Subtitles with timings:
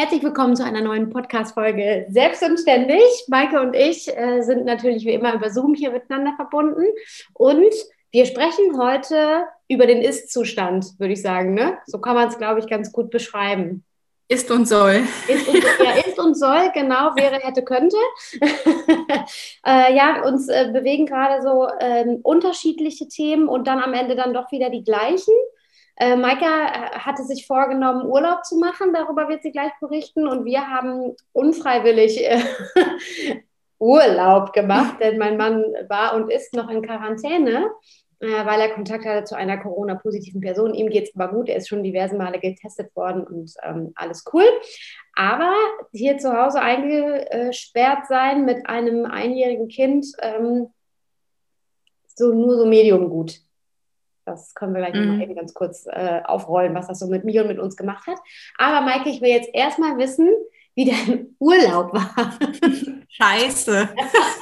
[0.00, 3.02] Herzlich willkommen zu einer neuen Podcast-Folge Selbst und Ständig.
[3.28, 6.86] Maike und ich äh, sind natürlich wie immer über Zoom hier miteinander verbunden
[7.34, 7.74] und
[8.10, 11.52] wir sprechen heute über den Ist-Zustand, würde ich sagen.
[11.52, 11.76] Ne?
[11.84, 13.84] So kann man es, glaube ich, ganz gut beschreiben.
[14.26, 15.02] Ist und soll.
[15.28, 17.98] Ist und, ja, ist und soll, genau, wäre, hätte, könnte.
[19.66, 24.32] äh, ja, uns äh, bewegen gerade so ähm, unterschiedliche Themen und dann am Ende dann
[24.32, 25.34] doch wieder die gleichen.
[26.00, 30.26] Äh, Maika äh, hatte sich vorgenommen, Urlaub zu machen, darüber wird sie gleich berichten.
[30.26, 32.40] Und wir haben unfreiwillig äh,
[33.78, 37.70] Urlaub gemacht, denn mein Mann war und ist noch in Quarantäne,
[38.20, 40.72] äh, weil er Kontakt hatte zu einer Corona-positiven Person.
[40.72, 44.24] Ihm geht es aber gut, er ist schon diverse Male getestet worden und ähm, alles
[44.32, 44.44] cool.
[45.14, 45.52] Aber
[45.92, 50.68] hier zu Hause eingesperrt sein mit einem einjährigen Kind, ähm,
[52.06, 53.42] so nur so medium gut.
[54.30, 55.16] Das können wir gleich mhm.
[55.16, 58.06] mal eben ganz kurz äh, aufrollen, was das so mit mir und mit uns gemacht
[58.06, 58.18] hat.
[58.58, 60.28] Aber Maike, ich will jetzt erstmal wissen,
[60.74, 62.38] wie dein Urlaub war.
[63.08, 63.88] Scheiße.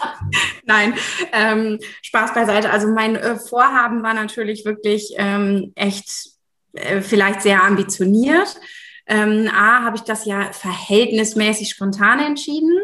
[0.65, 0.95] Nein,
[1.33, 2.71] ähm, Spaß beiseite.
[2.71, 6.31] Also mein äh, Vorhaben war natürlich wirklich ähm, echt
[6.75, 8.61] äh, vielleicht sehr ambitioniert.
[9.07, 12.79] Ähm, A, habe ich das ja verhältnismäßig spontan entschieden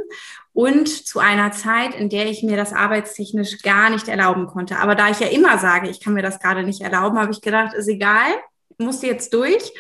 [0.54, 4.78] und zu einer Zeit, in der ich mir das arbeitstechnisch gar nicht erlauben konnte.
[4.78, 7.41] Aber da ich ja immer sage, ich kann mir das gerade nicht erlauben, habe ich
[7.41, 8.31] gedacht, ist egal,
[8.78, 9.72] muss jetzt durch.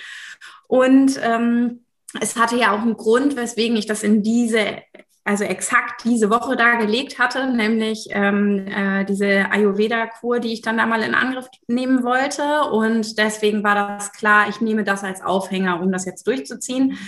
[0.66, 1.84] Und ähm,
[2.20, 4.82] es hatte ja auch einen Grund, weswegen ich das in diese,
[5.22, 10.76] also exakt diese Woche da gelegt hatte, nämlich ähm, äh, diese Ayurveda-Kur, die ich dann
[10.76, 12.64] da mal in Angriff nehmen wollte.
[12.72, 16.98] Und deswegen war das klar, ich nehme das als Aufhänger, um das jetzt durchzuziehen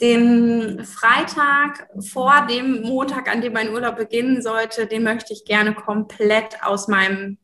[0.00, 5.74] den Freitag vor dem Montag, an dem mein Urlaub beginnen sollte, den möchte ich gerne
[5.74, 7.38] komplett aus meinem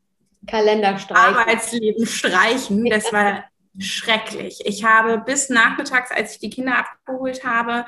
[0.46, 1.36] Kalender streichen.
[1.36, 2.84] Arbeitsleben streichen.
[2.86, 3.44] Das war
[3.78, 4.60] schrecklich.
[4.64, 7.84] Ich habe bis nachmittags, als ich die Kinder abgeholt habe,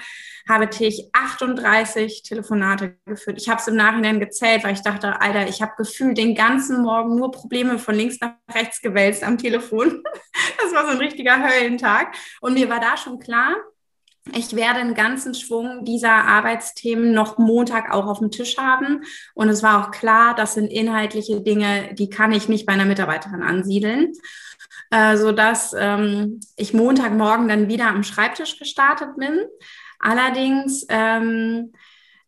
[0.48, 3.38] habe ich 38 Telefonate geführt.
[3.40, 6.82] Ich habe es im Nachhinein gezählt, weil ich dachte, Alter, ich habe gefühlt den ganzen
[6.82, 10.02] Morgen nur Probleme von links nach rechts gewälzt am Telefon.
[10.58, 12.14] Das war so ein richtiger Höllentag.
[12.40, 13.54] Und mir war da schon klar,
[14.34, 19.02] ich werde einen ganzen Schwung dieser Arbeitsthemen noch Montag auch auf dem Tisch haben.
[19.34, 22.86] Und es war auch klar, das sind inhaltliche Dinge, die kann ich nicht bei einer
[22.86, 24.12] Mitarbeiterin ansiedeln.
[24.90, 29.40] Äh, sodass ähm, ich Montagmorgen dann wieder am Schreibtisch gestartet bin.
[29.98, 31.72] Allerdings ähm,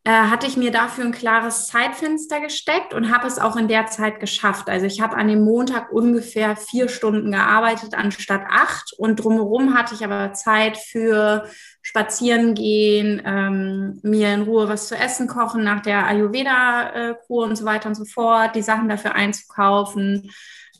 [0.02, 3.86] äh, hatte ich mir dafür ein klares Zeitfenster gesteckt und habe es auch in der
[3.86, 4.68] Zeit geschafft.
[4.68, 9.94] Also ich habe an dem Montag ungefähr vier Stunden gearbeitet anstatt acht und drumherum hatte
[9.94, 11.48] ich aber Zeit für
[11.88, 17.64] spazieren gehen, ähm, mir in Ruhe was zu essen kochen nach der Ayurveda-Kur und so
[17.64, 20.30] weiter und so fort, die Sachen dafür einzukaufen.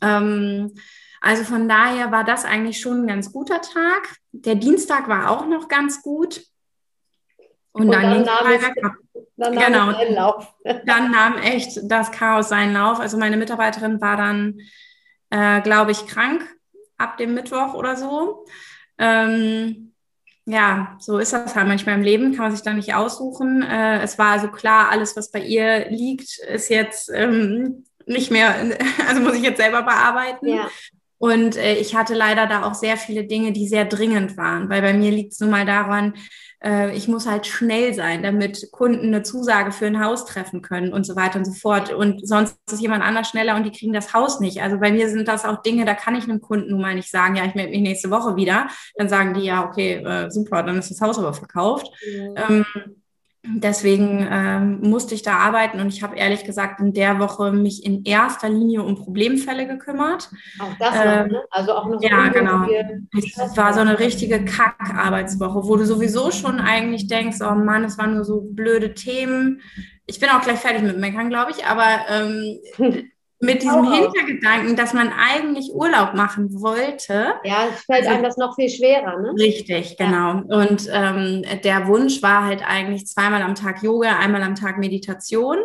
[0.03, 0.71] Ähm,
[1.19, 4.17] also von daher war das eigentlich schon ein ganz guter Tag.
[4.33, 6.43] Der Dienstag war auch noch ganz gut.
[7.71, 8.61] Und, und dann, dann nahm es,
[9.35, 10.53] dann nahm genau, seinen Lauf.
[10.85, 12.99] dann nahm echt das Chaos seinen Lauf.
[12.99, 14.59] Also meine Mitarbeiterin war dann,
[15.31, 16.47] äh, glaube ich, krank
[16.99, 18.45] ab dem Mittwoch oder so.
[18.99, 19.89] Ähm,
[20.49, 23.61] ja, so ist das halt manchmal im Leben, kann man sich da nicht aussuchen.
[23.61, 28.55] Äh, es war also klar, alles, was bei ihr liegt, ist jetzt ähm, nicht mehr,
[29.07, 30.47] also muss ich jetzt selber bearbeiten.
[30.47, 30.67] Ja.
[31.19, 34.81] Und äh, ich hatte leider da auch sehr viele Dinge, die sehr dringend waren, weil
[34.81, 36.15] bei mir liegt es nun mal daran,
[36.63, 40.93] äh, ich muss halt schnell sein, damit Kunden eine Zusage für ein Haus treffen können
[40.93, 41.93] und so weiter und so fort.
[41.93, 44.61] Und sonst ist jemand anders schneller und die kriegen das Haus nicht.
[44.61, 47.09] Also bei mir sind das auch Dinge, da kann ich einem Kunden nun mal nicht
[47.09, 48.67] sagen, ja, ich melde mich nächste Woche wieder.
[48.95, 51.87] Dann sagen die, ja, okay, äh, super, dann ist das Haus aber verkauft.
[52.05, 52.35] Mhm.
[52.35, 52.65] Ähm,
[53.41, 57.85] Deswegen ähm, musste ich da arbeiten und ich habe ehrlich gesagt in der Woche mich
[57.85, 60.29] in erster Linie um Problemfälle gekümmert.
[60.59, 61.43] Auch das noch, ähm, ne?
[61.49, 62.67] Also auch noch so Ja, genau.
[63.17, 67.97] Es war so eine richtige Kack-Arbeitswoche, wo du sowieso schon eigentlich denkst, oh Mann, es
[67.97, 69.61] waren nur so blöde Themen.
[70.05, 72.59] Ich bin auch gleich fertig mit Meckern, glaube ich, aber ähm,
[73.41, 73.91] mit diesem oh.
[73.91, 77.33] Hintergedanken, dass man eigentlich Urlaub machen wollte.
[77.43, 79.33] Ja, es fällt also, einem das noch viel schwerer, ne?
[79.39, 80.43] Richtig, genau.
[80.47, 80.61] Ja.
[80.61, 85.57] Und ähm, der Wunsch war halt eigentlich zweimal am Tag Yoga, einmal am Tag Meditation.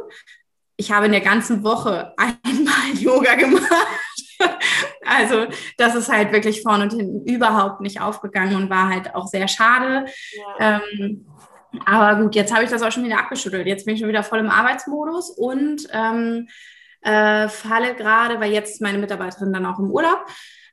[0.76, 3.72] Ich habe in der ganzen Woche einmal Yoga gemacht.
[5.04, 9.26] also das ist halt wirklich vorne und hinten überhaupt nicht aufgegangen und war halt auch
[9.26, 10.06] sehr schade.
[10.58, 10.80] Ja.
[10.92, 11.26] Ähm,
[11.86, 13.66] aber gut, jetzt habe ich das auch schon wieder abgeschüttelt.
[13.66, 16.46] Jetzt bin ich schon wieder voll im Arbeitsmodus und ähm,
[17.04, 20.26] äh, falle gerade, weil jetzt meine Mitarbeiterin dann auch im Urlaub,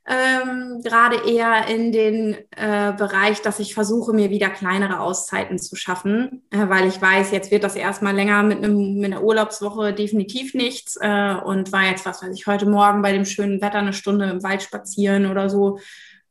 [0.04, 5.76] ähm, gerade eher in den äh, Bereich, dass ich versuche, mir wieder kleinere Auszeiten zu
[5.76, 9.92] schaffen, äh, weil ich weiß, jetzt wird das erstmal länger mit, einem, mit einer Urlaubswoche
[9.92, 13.78] definitiv nichts äh, und war jetzt, was weiß ich, heute Morgen bei dem schönen Wetter
[13.78, 15.78] eine Stunde im Wald spazieren oder so,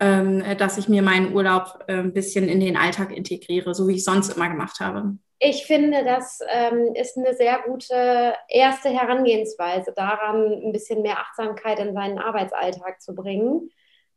[0.02, 3.96] ähm, dass ich mir meinen Urlaub äh, ein bisschen in den Alltag integriere, so wie
[3.96, 5.16] ich sonst immer gemacht habe.
[5.44, 11.80] Ich finde, das ähm, ist eine sehr gute erste Herangehensweise, daran ein bisschen mehr Achtsamkeit
[11.80, 13.72] in seinen Arbeitsalltag zu bringen,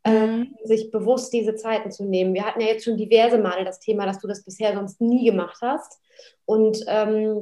[0.05, 0.13] mhm.
[0.13, 2.35] ähm, sich bewusst diese Zeiten zu nehmen.
[2.35, 5.25] Wir hatten ja jetzt schon diverse Male das Thema, dass du das bisher sonst nie
[5.25, 5.99] gemacht hast.
[6.45, 7.41] Und ähm,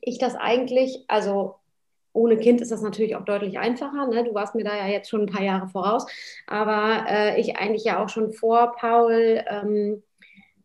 [0.00, 1.56] ich das eigentlich, also
[2.14, 4.06] ohne Kind ist das natürlich auch deutlich einfacher.
[4.06, 4.24] Ne?
[4.24, 6.06] Du warst mir da ja jetzt schon ein paar Jahre voraus.
[6.46, 10.02] Aber äh, ich eigentlich ja auch schon vor Paul ähm,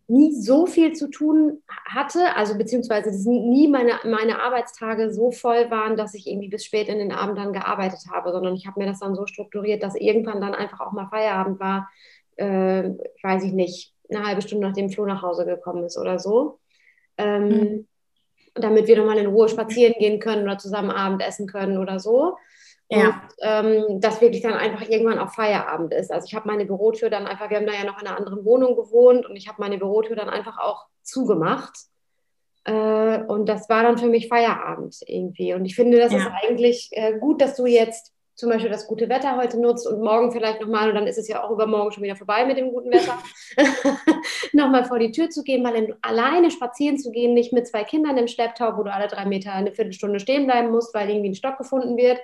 [0.07, 5.97] nie so viel zu tun hatte, also beziehungsweise nie meine, meine Arbeitstage so voll waren,
[5.97, 8.85] dass ich irgendwie bis spät in den Abend dann gearbeitet habe, sondern ich habe mir
[8.85, 11.89] das dann so strukturiert, dass irgendwann dann einfach auch mal Feierabend war,
[12.35, 12.91] äh,
[13.23, 16.59] weiß ich nicht, eine halbe Stunde nachdem Flo nach Hause gekommen ist oder so.
[17.17, 17.87] Ähm, mhm.
[18.53, 22.37] Damit wir nochmal in Ruhe spazieren gehen können oder zusammen Abend essen können oder so.
[22.89, 23.07] Ja.
[23.07, 26.11] Und ähm, dass wirklich dann einfach irgendwann auch Feierabend ist.
[26.11, 28.45] Also ich habe meine Bürotür dann einfach, wir haben da ja noch in einer anderen
[28.45, 31.75] Wohnung gewohnt und ich habe meine Bürotür dann einfach auch zugemacht.
[32.65, 35.53] Äh, und das war dann für mich Feierabend irgendwie.
[35.53, 36.19] Und ich finde, das ja.
[36.19, 40.01] ist eigentlich äh, gut, dass du jetzt zum Beispiel das gute Wetter heute nutzt und
[40.01, 42.71] morgen vielleicht nochmal, und dann ist es ja auch übermorgen schon wieder vorbei mit dem
[42.71, 43.17] guten Wetter,
[44.53, 47.85] nochmal vor die Tür zu gehen, mal in, alleine spazieren zu gehen, nicht mit zwei
[47.85, 51.29] Kindern im Schlepptau, wo du alle drei Meter eine Viertelstunde stehen bleiben musst, weil irgendwie
[51.29, 52.19] ein Stock gefunden wird,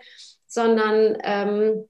[0.52, 1.88] sondern ähm,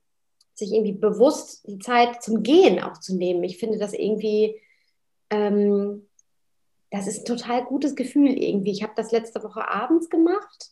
[0.54, 3.44] sich irgendwie bewusst die Zeit zum Gehen auch zu nehmen.
[3.44, 4.62] Ich finde das irgendwie,
[5.32, 6.08] ähm,
[6.92, 8.70] das ist ein total gutes Gefühl irgendwie.
[8.70, 10.70] Ich habe das letzte Woche abends gemacht.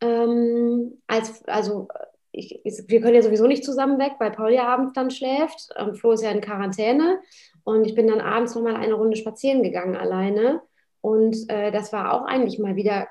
[0.00, 1.88] Ähm, als, also
[2.32, 5.98] ich, wir können ja sowieso nicht zusammen weg, weil Paul ja abends dann schläft und
[5.98, 7.20] Flo ist ja in Quarantäne.
[7.64, 10.62] Und ich bin dann abends nochmal eine Runde spazieren gegangen alleine.
[11.02, 13.08] Und äh, das war auch eigentlich mal wieder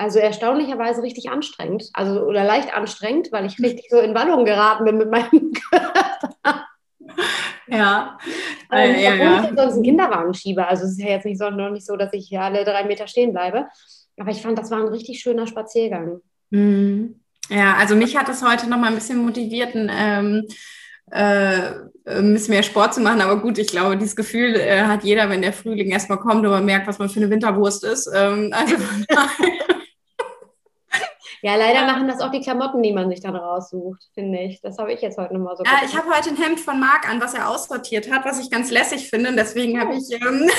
[0.00, 4.86] also erstaunlicherweise richtig anstrengend, also oder leicht anstrengend, weil ich richtig so in Wallung geraten
[4.86, 6.66] bin mit meinem Körper.
[7.68, 8.18] Ja.
[8.72, 9.44] Ähm, ja, obwohl ja.
[9.44, 10.66] ich sonst einen Kinderwagen schiebe.
[10.66, 12.84] Also es ist ja jetzt nicht so, noch nicht so, dass ich hier alle drei
[12.84, 13.66] Meter stehen bleibe.
[14.18, 16.20] Aber ich fand, das war ein richtig schöner Spaziergang.
[16.48, 17.20] Mhm.
[17.50, 20.46] Ja, also mich hat das heute noch mal ein bisschen motiviert, ein, ähm,
[21.10, 21.72] äh,
[22.06, 23.20] ein bisschen mehr Sport zu machen.
[23.20, 26.50] Aber gut, ich glaube, dieses Gefühl äh, hat jeder, wenn der Frühling erstmal kommt und
[26.50, 28.10] man merkt, was man für eine Winterwurst ist.
[28.14, 28.76] Ähm, also
[31.42, 34.60] Ja, leider machen das auch die Klamotten, die man sich dann raussucht, finde ich.
[34.60, 35.64] Das habe ich jetzt heute nochmal so.
[35.64, 38.50] Ja, ich habe heute ein Hemd von Marc an, was er aussortiert hat, was ich
[38.50, 39.32] ganz lässig finde.
[39.34, 40.10] Deswegen habe ich.
[40.12, 40.50] Ähm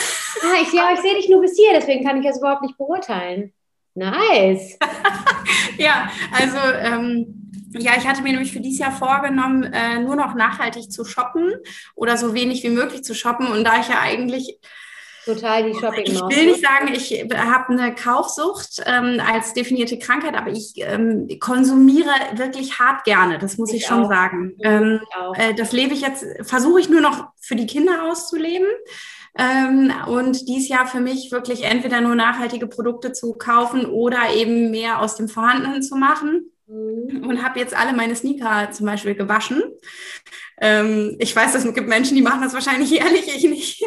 [0.41, 2.77] ah, ich, ja, ich sehe dich nur bis hier, deswegen kann ich das überhaupt nicht
[2.77, 3.53] beurteilen.
[3.93, 4.77] Nice.
[5.77, 6.57] ja, also.
[6.57, 7.37] Ähm,
[7.73, 11.53] ja, ich hatte mir nämlich für dieses Jahr vorgenommen, äh, nur noch nachhaltig zu shoppen
[11.95, 13.47] oder so wenig wie möglich zu shoppen.
[13.47, 14.59] Und da ich ja eigentlich
[15.25, 20.35] Total die shopping Ich will nicht sagen, ich habe eine Kaufsucht ähm, als definierte Krankheit,
[20.35, 24.09] aber ich ähm, konsumiere wirklich hart gerne, das muss ich, ich schon auch.
[24.09, 24.55] sagen.
[24.63, 24.99] Ähm,
[25.35, 28.67] äh, das lebe ich jetzt, versuche ich nur noch für die Kinder auszuleben.
[29.37, 34.71] Ähm, und dies Jahr für mich wirklich entweder nur nachhaltige Produkte zu kaufen oder eben
[34.71, 36.51] mehr aus dem Vorhandenen zu machen.
[36.71, 37.27] Mhm.
[37.27, 39.61] Und habe jetzt alle meine Sneaker zum Beispiel gewaschen.
[40.61, 43.83] Ähm, ich weiß, es gibt Menschen, die machen das wahrscheinlich ehrlich, ich nicht.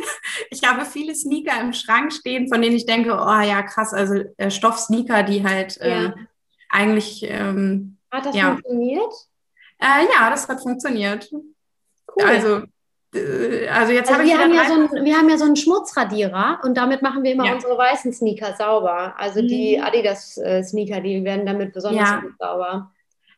[0.50, 4.22] Ich habe viele Sneaker im Schrank stehen, von denen ich denke, oh ja, krass, also
[4.36, 6.10] äh, Stoffsneaker, die halt äh,
[6.68, 7.24] eigentlich.
[7.26, 8.52] Ähm, hat das ja.
[8.52, 9.12] funktioniert?
[9.78, 11.30] Äh, ja, das hat funktioniert.
[11.32, 12.24] Cool.
[12.24, 12.62] Also
[13.70, 15.56] also jetzt also habe ich wir haben, ja so ein, wir haben ja so einen
[15.56, 17.54] Schmutzradierer und damit machen wir immer ja.
[17.54, 19.14] unsere weißen Sneaker sauber.
[19.18, 19.48] Also mhm.
[19.48, 22.22] die Adidas-Sneaker, die werden damit besonders ja.
[22.38, 22.90] sauber.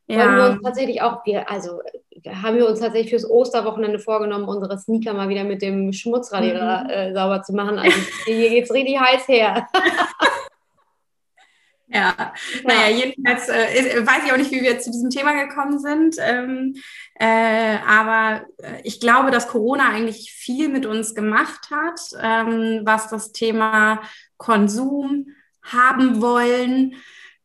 [0.06, 0.18] Ja.
[0.18, 1.80] Wollen wir uns tatsächlich auch, wir, also
[2.26, 6.90] haben wir uns tatsächlich fürs Osterwochenende vorgenommen, unsere Sneaker mal wieder mit dem Schmutzradierer mhm.
[6.90, 7.78] äh, sauber zu machen.
[7.78, 9.66] Also hier geht es richtig heiß her.
[11.88, 12.32] Ja, ja.
[12.64, 16.16] naja, jedenfalls äh, weiß ich auch nicht, wie wir zu diesem Thema gekommen sind.
[16.18, 16.74] Ähm,
[17.14, 23.08] äh, aber äh, ich glaube, dass Corona eigentlich viel mit uns gemacht hat, ähm, was
[23.08, 24.00] das Thema
[24.36, 25.28] Konsum
[25.62, 26.96] haben wollen,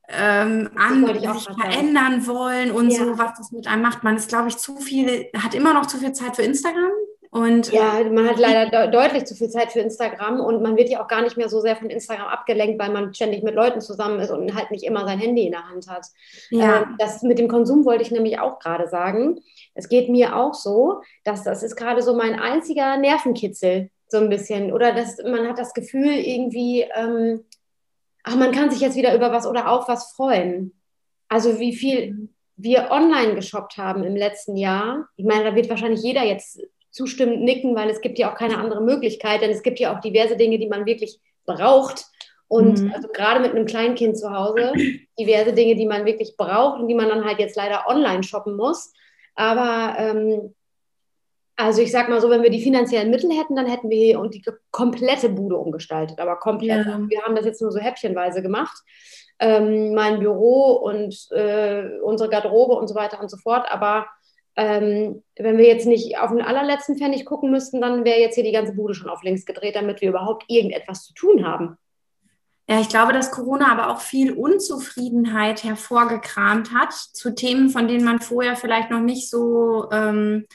[0.09, 2.97] ähm, an sich verändern wollen und ja.
[2.97, 4.03] so, was das mit einem macht.
[4.03, 6.91] Man ist, glaube ich, zu viel, hat immer noch zu viel Zeit für Instagram.
[7.33, 10.89] Und ja, man hat leider de deutlich zu viel Zeit für Instagram und man wird
[10.89, 13.79] ja auch gar nicht mehr so sehr von Instagram abgelenkt, weil man ständig mit Leuten
[13.79, 16.05] zusammen ist und halt nicht immer sein Handy in der Hand hat.
[16.49, 16.81] Ja.
[16.81, 19.39] Ähm, das mit dem Konsum wollte ich nämlich auch gerade sagen.
[19.75, 24.27] Es geht mir auch so, dass das ist gerade so mein einziger Nervenkitzel, so ein
[24.27, 24.73] bisschen.
[24.73, 27.45] Oder dass man hat das Gefühl irgendwie, ähm,
[28.23, 30.73] ach, man kann sich jetzt wieder über was oder auf was freuen.
[31.29, 35.07] Also wie viel wir online geshoppt haben im letzten Jahr.
[35.15, 36.59] Ich meine, da wird wahrscheinlich jeder jetzt
[36.91, 40.01] zustimmend nicken, weil es gibt ja auch keine andere Möglichkeit, denn es gibt ja auch
[40.01, 42.05] diverse Dinge, die man wirklich braucht.
[42.47, 42.91] Und mhm.
[42.93, 44.73] also gerade mit einem Kleinkind zu Hause,
[45.19, 48.55] diverse Dinge, die man wirklich braucht und die man dann halt jetzt leider online shoppen
[48.55, 48.93] muss.
[49.35, 50.53] Aber ähm,
[51.55, 54.19] also ich sag mal so, wenn wir die finanziellen Mittel hätten, dann hätten wir hier
[54.19, 56.87] und die komplette Bude umgestaltet, aber komplett.
[56.87, 56.99] Ja.
[57.07, 58.83] Wir haben das jetzt nur so häppchenweise gemacht.
[59.39, 63.65] Ähm, mein Büro und äh, unsere Garderobe und so weiter und so fort.
[63.69, 64.07] Aber
[64.55, 68.43] ähm, wenn wir jetzt nicht auf den allerletzten Pfennig gucken müssten, dann wäre jetzt hier
[68.43, 71.77] die ganze Bude schon auf links gedreht, damit wir überhaupt irgendetwas zu tun haben.
[72.69, 78.05] Ja, ich glaube, dass Corona aber auch viel Unzufriedenheit hervorgekramt hat zu Themen, von denen
[78.05, 80.45] man vorher vielleicht noch nicht so ähm,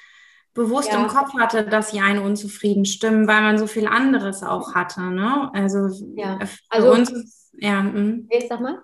[0.54, 1.00] bewusst ja.
[1.00, 5.02] im Kopf hatte, dass sie einen unzufrieden stimmen, weil man so viel anderes auch hatte.
[5.02, 5.50] Ne?
[5.52, 6.38] Also, ja.
[6.38, 8.28] für also, uns ist, ja, hm.
[8.30, 8.82] ich sag mal.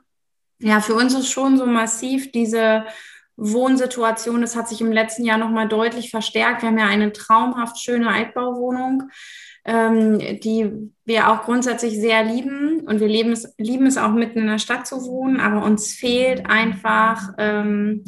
[0.59, 2.85] Ja, für uns ist schon so massiv diese
[3.37, 4.41] Wohnsituation.
[4.41, 6.63] Das hat sich im letzten Jahr nochmal deutlich verstärkt.
[6.63, 9.11] Wir haben ja eine traumhaft schöne Altbauwohnung,
[9.65, 12.81] ähm, die wir auch grundsätzlich sehr lieben.
[12.81, 15.95] Und wir lieben es, lieben es auch mitten in der Stadt zu wohnen, aber uns
[15.95, 18.05] fehlt einfach ähm,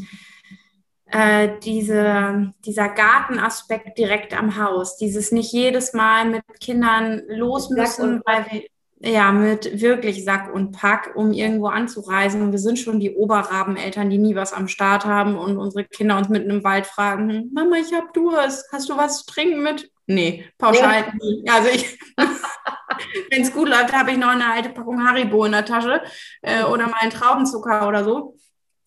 [1.07, 4.97] äh, diese, dieser Gartenaspekt direkt am Haus.
[4.97, 8.63] Dieses nicht jedes Mal mit Kindern los müssen, weil wir
[9.01, 12.43] ja, mit wirklich Sack und Pack, um irgendwo anzureisen.
[12.43, 16.17] Und wir sind schon die Oberrabeneltern, die nie was am Start haben und unsere Kinder
[16.17, 19.63] uns mitten im Wald fragen, hm, Mama, ich hab Durst, hast du was zu trinken
[19.63, 19.91] mit?
[20.07, 21.45] Nee, pauschal nie.
[21.49, 21.99] Also ich,
[23.31, 26.03] wenn es gut läuft, habe ich noch eine alte Packung Haribo in der Tasche
[26.43, 28.37] äh, oder mal einen Traubenzucker oder so.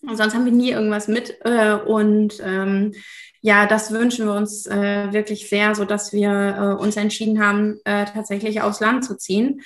[0.03, 1.37] Und sonst haben wir nie irgendwas mit.
[1.41, 2.93] Äh, und ähm,
[3.41, 8.05] ja, das wünschen wir uns äh, wirklich sehr, sodass wir äh, uns entschieden haben, äh,
[8.05, 9.61] tatsächlich aufs Land zu ziehen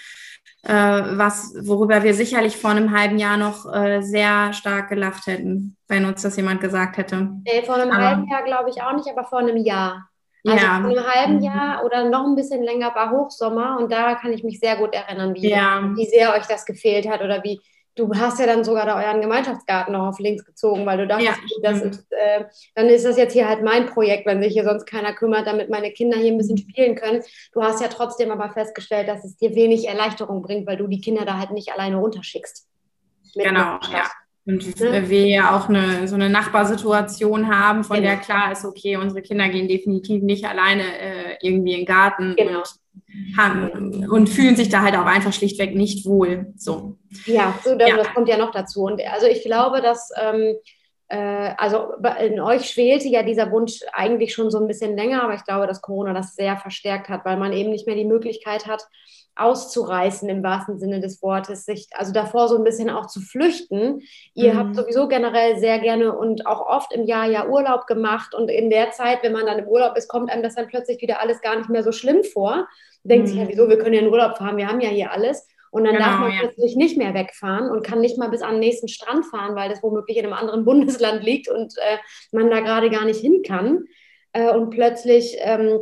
[0.64, 5.76] äh, was, worüber wir sicherlich vor einem halben Jahr noch äh, sehr stark gelacht hätten,
[5.88, 7.30] wenn uns das jemand gesagt hätte.
[7.46, 10.08] Nee, vor einem aber, halben Jahr glaube ich auch nicht, aber vor einem Jahr.
[10.46, 10.82] Also ja.
[10.82, 11.44] vor einem halben mhm.
[11.44, 14.94] Jahr oder noch ein bisschen länger war Hochsommer und da kann ich mich sehr gut
[14.94, 15.82] erinnern, wie, ja.
[15.96, 17.60] wie sehr euch das gefehlt hat oder wie,
[17.96, 21.40] du hast ja dann sogar da euren Gemeinschaftsgarten noch auf links gezogen, weil du dachtest,
[21.62, 22.46] ja, das ist, äh,
[22.76, 25.70] dann ist das jetzt hier halt mein Projekt, wenn sich hier sonst keiner kümmert, damit
[25.70, 26.70] meine Kinder hier ein bisschen mhm.
[26.70, 27.22] spielen können.
[27.54, 31.02] Du hast ja trotzdem aber festgestellt, dass es dir wenig Erleichterung bringt, weil du die
[31.02, 32.68] Kinder da halt nicht alleine runterschickst.
[33.36, 34.10] Genau, ja.
[34.46, 35.10] Und ne?
[35.10, 38.10] wir ja auch eine, so eine Nachbarsituation haben, von genau.
[38.10, 42.36] der klar ist, okay, unsere Kinder gehen definitiv nicht alleine äh, irgendwie in den Garten.
[42.36, 42.60] Genau.
[42.60, 42.81] Und
[43.38, 46.54] haben und fühlen sich da halt auch einfach schlichtweg nicht wohl.
[46.58, 46.98] So.
[47.26, 47.98] Ja, so, das, ja.
[47.98, 48.84] das kommt ja noch dazu.
[48.84, 50.56] Und also ich glaube, dass ähm,
[51.12, 55.34] äh, also in euch schwelte ja dieser Wunsch eigentlich schon so ein bisschen länger, aber
[55.34, 58.66] ich glaube, dass Corona das sehr verstärkt hat, weil man eben nicht mehr die Möglichkeit
[58.66, 58.88] hat,
[59.36, 64.02] auszureißen im wahrsten Sinne des Wortes, sich also davor so ein bisschen auch zu flüchten.
[64.34, 64.58] Ihr mhm.
[64.58, 68.70] habt sowieso generell sehr gerne und auch oft im Jahr ja Urlaub gemacht und in
[68.70, 71.42] der Zeit, wenn man dann im Urlaub ist, kommt einem das dann plötzlich wieder alles
[71.42, 72.68] gar nicht mehr so schlimm vor.
[73.04, 73.30] Denkt mhm.
[73.30, 75.48] sich ja, wieso, wir können ja in Urlaub fahren, wir haben ja hier alles.
[75.72, 76.40] Und dann genau, darf man ja.
[76.40, 79.70] plötzlich nicht mehr wegfahren und kann nicht mal bis an den nächsten Strand fahren, weil
[79.70, 81.98] das womöglich in einem anderen Bundesland liegt und äh,
[82.32, 83.86] man da gerade gar nicht hin kann.
[84.34, 85.80] Äh, und plötzlich ähm,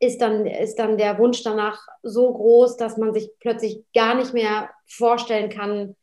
[0.00, 4.32] ist dann, ist dann der Wunsch danach so groß, dass man sich plötzlich gar nicht
[4.32, 5.96] mehr vorstellen kann,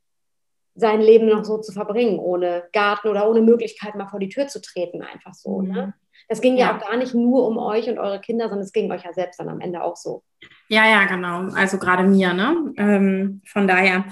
[0.75, 4.47] sein Leben noch so zu verbringen, ohne Garten oder ohne Möglichkeit, mal vor die Tür
[4.47, 5.61] zu treten, einfach so.
[5.61, 5.67] Ne?
[5.67, 5.75] Mhm.
[5.75, 5.93] Ne?
[6.27, 6.67] Das ging ja.
[6.67, 6.75] ja.
[6.75, 9.39] auch gar nicht nur um euch und eure Kinder, sondern es ging euch ja selbst
[9.39, 10.23] dann am Ende auch so.
[10.69, 11.53] Ja, ja, genau.
[11.55, 12.73] Also gerade mir, ne?
[12.77, 14.05] Ähm, von daher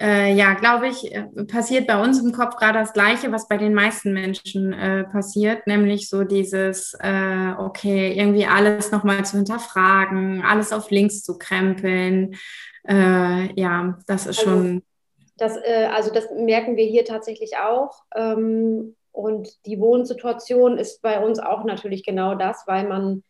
[0.00, 3.56] äh, ja, glaube ich, äh, passiert bei uns im Kopf gerade das Gleiche, was bei
[3.56, 10.42] den meisten Menschen äh, passiert, nämlich so dieses, äh, okay, irgendwie alles nochmal zu hinterfragen,
[10.42, 12.36] alles auf links zu krempeln.
[12.88, 14.82] Äh, ja, das ist also, schon.
[15.36, 15.56] Das,
[15.92, 18.02] also das merken wir hier tatsächlich auch.
[18.14, 23.24] Ähm, und die Wohnsituation ist bei uns auch natürlich genau das, weil man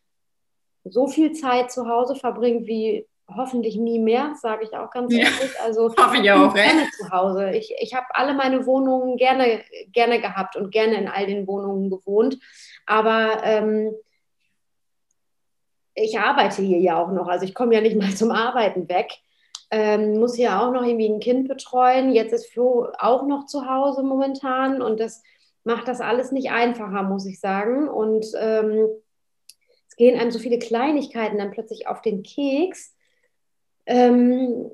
[0.85, 5.61] so viel Zeit zu Hause verbringt wie hoffentlich nie mehr, sage ich auch ganz ehrlich.
[5.63, 6.91] Also Hoffe ich auch, gerne ey.
[6.97, 7.51] zu Hause.
[7.51, 11.91] Ich, ich habe alle meine Wohnungen gerne, gerne gehabt und gerne in all den Wohnungen
[11.91, 12.39] gewohnt.
[12.87, 13.93] Aber ähm,
[15.95, 17.29] ich arbeite hier ja auch noch.
[17.29, 19.13] Also ich komme ja nicht mal zum Arbeiten weg.
[19.71, 22.13] Ähm, muss ja auch noch irgendwie ein Kind betreuen.
[22.13, 25.23] Jetzt ist Flo auch noch zu Hause momentan und das
[25.65, 27.87] macht das alles nicht einfacher, muss ich sagen.
[27.89, 28.89] Und ähm,
[29.87, 32.95] es gehen einem so viele Kleinigkeiten dann plötzlich auf den Keks
[33.89, 34.71] ähm,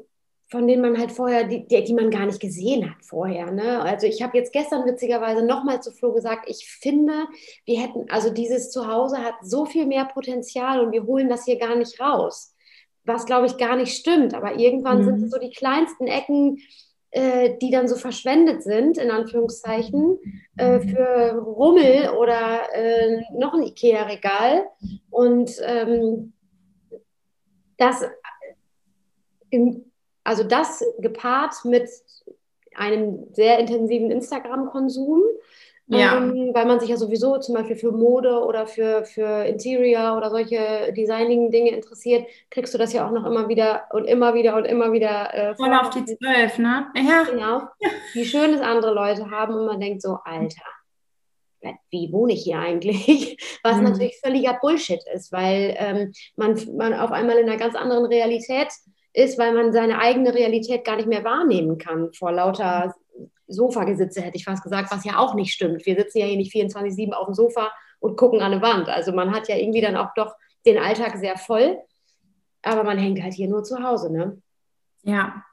[0.51, 3.51] von denen man halt vorher, die, die, man gar nicht gesehen hat vorher.
[3.51, 3.81] Ne?
[3.81, 7.27] Also ich habe jetzt gestern witzigerweise nochmal zu Flo gesagt, ich finde,
[7.65, 11.59] wir hätten, also dieses Zuhause hat so viel mehr Potenzial und wir holen das hier
[11.59, 12.55] gar nicht raus.
[13.05, 14.35] Was, glaube ich, gar nicht stimmt.
[14.35, 15.05] Aber irgendwann mhm.
[15.05, 16.59] sind es so die kleinsten Ecken,
[17.11, 20.19] äh, die dann so verschwendet sind, in Anführungszeichen,
[20.57, 24.67] äh, für Rummel oder äh, noch ein Ikea-Regal.
[25.11, 26.33] Und ähm,
[27.77, 28.05] das
[30.25, 31.89] also das gepaart mit
[32.75, 35.23] einem sehr intensiven Instagram-Konsum,
[35.87, 36.17] ja.
[36.17, 40.31] ähm, weil man sich ja sowieso zum Beispiel für Mode oder für, für Interior oder
[40.31, 44.65] solche Designing-Dinge interessiert, kriegst du das ja auch noch immer wieder und immer wieder und
[44.65, 46.87] immer wieder äh, Voll auf die zwölf, ne?
[46.97, 47.25] Ja.
[47.25, 47.63] Genau.
[48.15, 50.63] Wie schön es andere Leute haben und man denkt so, Alter,
[51.91, 53.37] wie wohne ich hier eigentlich?
[53.63, 53.85] Was mhm.
[53.85, 58.69] natürlich völliger Bullshit ist, weil ähm, man, man auf einmal in einer ganz anderen Realität
[59.15, 62.95] ist, weil man seine eigene Realität gar nicht mehr wahrnehmen kann vor lauter
[63.47, 65.87] Sofagesitze, hätte ich fast gesagt, was ja auch nicht stimmt.
[65.87, 68.89] Wir sitzen ja hier nicht 24-7 auf dem Sofa und gucken an eine Wand.
[68.89, 70.35] Also man hat ja irgendwie dann auch doch
[70.67, 71.79] den Alltag sehr voll,
[72.63, 74.41] aber man hängt halt hier nur zu Hause, ne?
[75.03, 75.45] Ja,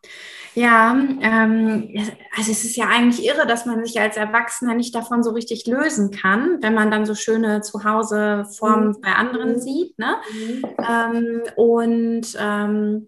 [0.54, 0.92] ja,
[1.22, 1.94] ähm,
[2.36, 5.66] also es ist ja eigentlich irre, dass man sich als Erwachsener nicht davon so richtig
[5.66, 9.02] lösen kann, wenn man dann so schöne Zuhauseformen mhm.
[9.02, 9.60] bei anderen mhm.
[9.60, 9.98] sieht.
[9.98, 10.16] Ne?
[10.34, 10.62] Mhm.
[10.78, 13.08] Ähm, und ähm,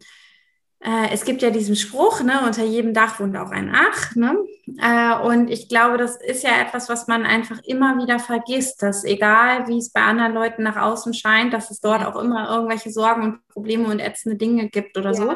[0.83, 4.15] äh, es gibt ja diesen Spruch, ne, unter jedem Dach wohnt auch ein Ach.
[4.15, 4.37] Ne?
[4.81, 9.05] Äh, und ich glaube, das ist ja etwas, was man einfach immer wieder vergisst, dass
[9.05, 12.91] egal wie es bei anderen Leuten nach außen scheint, dass es dort auch immer irgendwelche
[12.91, 15.15] Sorgen und Probleme und ätzende Dinge gibt oder ja.
[15.15, 15.35] so.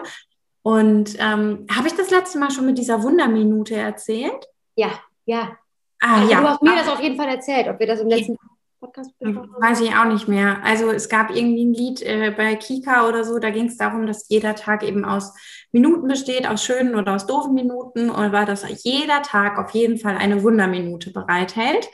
[0.63, 4.47] Und ähm, habe ich das letzte Mal schon mit dieser Wunderminute erzählt?
[4.75, 4.89] Ja,
[5.25, 5.57] ja.
[6.01, 6.41] Ah, also ja.
[6.41, 8.37] Du hast mir das auf jeden Fall erzählt, ob wir das im letzten
[8.79, 10.63] Podcast Weiß ich auch nicht mehr.
[10.63, 14.05] Also es gab irgendwie ein Lied äh, bei Kika oder so, da ging es darum,
[14.05, 15.33] dass jeder Tag eben aus
[15.71, 19.97] Minuten besteht, aus schönen oder aus doofen Minuten und war, dass jeder Tag auf jeden
[19.97, 21.89] Fall eine Wunderminute bereithält.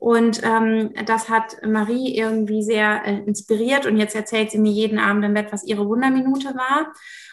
[0.00, 5.00] Und ähm, das hat Marie irgendwie sehr äh, inspiriert und jetzt erzählt sie mir jeden
[5.00, 6.92] Abend im Bett, was ihre Wunderminute war.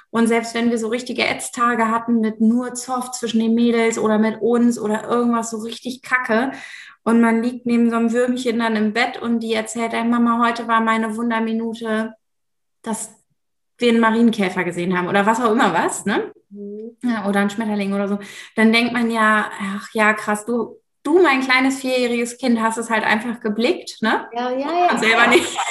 [0.09, 4.17] Und selbst wenn wir so richtige Ätztage hatten mit nur Zoff zwischen den Mädels oder
[4.17, 6.53] mit uns oder irgendwas so richtig kacke
[7.05, 10.43] und man liegt neben so einem Würmchen dann im Bett und die erzählt, ey Mama,
[10.43, 12.15] heute war meine Wunderminute,
[12.81, 13.15] dass
[13.77, 16.33] wir einen Marienkäfer gesehen haben oder was auch immer was, ne?
[16.49, 16.97] Mhm.
[17.03, 18.17] Ja, oder ein Schmetterling oder so.
[18.55, 22.89] Dann denkt man ja, ach ja, krass, du, du, mein kleines vierjähriges Kind, hast es
[22.89, 24.27] halt einfach geblickt, ne?
[24.33, 24.91] Ja, ja, ja.
[24.91, 25.57] Und selber nicht.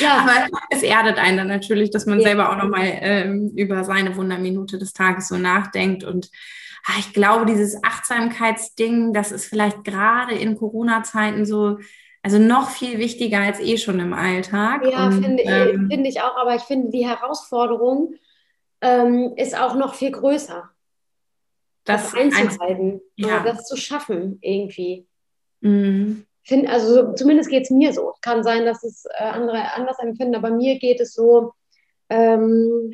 [0.00, 0.18] Ja.
[0.18, 2.26] Aber es erdet einen dann natürlich, dass man ja.
[2.26, 6.28] selber auch nochmal ähm, über seine Wunderminute des Tages so nachdenkt und
[6.98, 11.78] ich glaube, dieses Achtsamkeitsding, das ist vielleicht gerade in Corona-Zeiten so,
[12.22, 14.84] also noch viel wichtiger als eh schon im Alltag.
[14.84, 18.14] Ja, finde ähm, find ich auch, aber ich finde, die Herausforderung
[18.80, 20.70] ähm, ist auch noch viel größer.
[21.84, 23.40] Das, das einzuhalten, ja.
[23.44, 25.06] das zu schaffen irgendwie.
[25.60, 26.26] Mhm.
[26.42, 28.14] Find, also zumindest geht es mir so.
[28.20, 31.52] Kann sein, dass es äh, andere anders empfinden, aber mir geht es so,
[32.08, 32.92] ähm,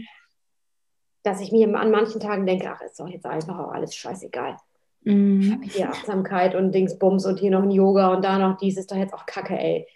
[1.23, 4.57] dass ich mir an manchen Tagen denke, ach, ist doch jetzt einfach auch alles scheißegal.
[5.05, 5.63] Mhm.
[5.63, 8.97] Hier Achtsamkeit und Dingsbums und hier noch ein Yoga und da noch dies ist doch
[8.97, 9.87] jetzt auch Kacke, ey.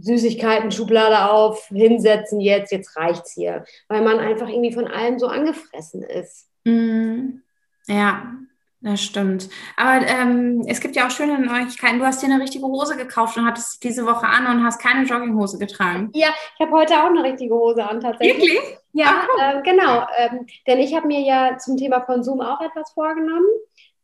[0.00, 3.64] Süßigkeiten, Schublade auf, hinsetzen jetzt, jetzt reicht's hier.
[3.88, 6.48] Weil man einfach irgendwie von allem so angefressen ist.
[6.64, 7.42] Mhm.
[7.86, 8.32] Ja,
[8.80, 9.48] das stimmt.
[9.76, 11.98] Aber ähm, es gibt ja auch schöne Neuigkeiten.
[11.98, 15.04] Du hast dir eine richtige Hose gekauft und hattest diese Woche an und hast keine
[15.04, 16.10] Jogginghose getragen.
[16.14, 18.52] Ja, ich habe heute auch eine richtige Hose an, tatsächlich.
[18.52, 18.78] Wirklich?
[18.92, 20.06] Ja, äh, genau.
[20.16, 23.46] Ähm, denn ich habe mir ja zum Thema Konsum auch etwas vorgenommen.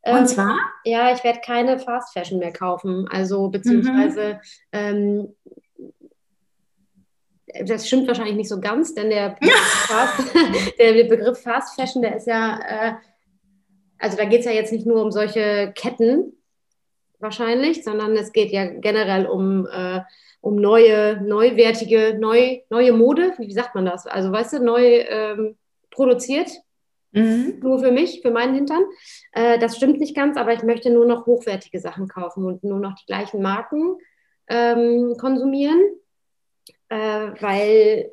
[0.02, 0.58] Ähm, und zwar?
[0.84, 3.06] Ja, ich werde keine Fast Fashion mehr kaufen.
[3.10, 4.40] Also, beziehungsweise.
[4.72, 4.78] Mhm.
[4.80, 5.34] Ähm,
[7.66, 9.36] das stimmt wahrscheinlich nicht so ganz, denn der,
[9.86, 10.34] Fast,
[10.78, 12.58] der Begriff Fast Fashion, der ist ja.
[12.58, 12.94] Äh,
[13.98, 16.32] also da geht es ja jetzt nicht nur um solche Ketten
[17.18, 20.00] wahrscheinlich, sondern es geht ja generell um, äh,
[20.40, 23.34] um neue, neuwertige, neu, neue Mode.
[23.38, 24.06] Wie sagt man das?
[24.06, 25.56] Also weißt du, neu ähm,
[25.90, 26.50] produziert.
[27.12, 27.60] Mhm.
[27.62, 28.82] Nur für mich, für meinen Hintern.
[29.32, 32.80] Äh, das stimmt nicht ganz, aber ich möchte nur noch hochwertige Sachen kaufen und nur
[32.80, 33.96] noch die gleichen Marken
[34.48, 35.80] ähm, konsumieren,
[36.88, 38.12] äh, weil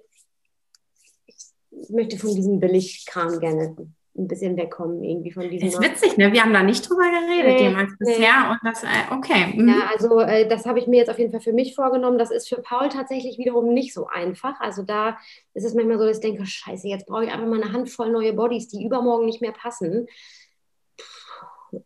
[1.72, 3.76] ich möchte von diesem Billigkram gerne
[4.18, 5.70] ein bisschen wegkommen irgendwie von diesem.
[5.70, 6.34] Das ist witzig, ne?
[6.34, 7.98] Wir haben da nicht drüber geredet nee, jemals nee.
[8.00, 9.54] bisher und das, äh, okay.
[9.56, 9.70] Mhm.
[9.70, 12.18] Ja, also äh, das habe ich mir jetzt auf jeden Fall für mich vorgenommen.
[12.18, 14.60] Das ist für Paul tatsächlich wiederum nicht so einfach.
[14.60, 15.18] Also da
[15.54, 18.12] ist es manchmal so, dass ich denke, scheiße, jetzt brauche ich einfach mal eine Handvoll
[18.12, 20.08] neue Bodies, die übermorgen nicht mehr passen.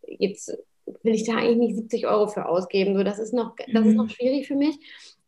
[0.06, 0.56] Jetzt
[1.02, 2.96] will ich da eigentlich nicht 70 Euro für ausgeben.
[2.96, 3.90] So, das ist noch, das mhm.
[3.90, 4.78] ist noch schwierig für mich.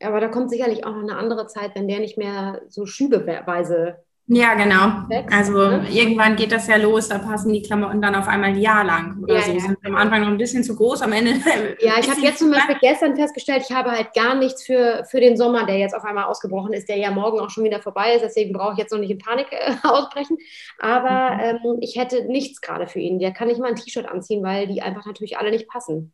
[0.01, 3.99] Aber da kommt sicherlich auch noch eine andere Zeit, wenn der nicht mehr so schübeweise
[4.31, 5.07] ja, genau.
[5.31, 5.59] Also
[5.91, 9.23] irgendwann geht das ja los, da passen die Klamotten dann auf einmal ein Jahr lang
[9.23, 9.53] oder ja, so.
[9.53, 9.61] Ja.
[9.61, 11.33] Sind am Anfang noch ein bisschen zu groß, am Ende.
[11.81, 15.21] Ja, ich habe jetzt zum Beispiel gestern festgestellt, ich habe halt gar nichts für, für
[15.21, 18.15] den Sommer, der jetzt auf einmal ausgebrochen ist, der ja morgen auch schon wieder vorbei
[18.15, 18.23] ist.
[18.23, 20.37] Deswegen brauche ich jetzt noch nicht in Panik äh, ausbrechen.
[20.79, 21.59] Aber mhm.
[21.65, 23.19] ähm, ich hätte nichts gerade für ihn.
[23.19, 26.13] Der kann nicht mal ein T-Shirt anziehen, weil die einfach natürlich alle nicht passen.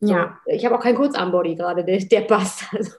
[0.00, 0.14] So.
[0.14, 0.38] Ja.
[0.46, 2.64] Ich habe auch keinen Kurzarmbody gerade, der, der passt.
[2.72, 2.92] Also,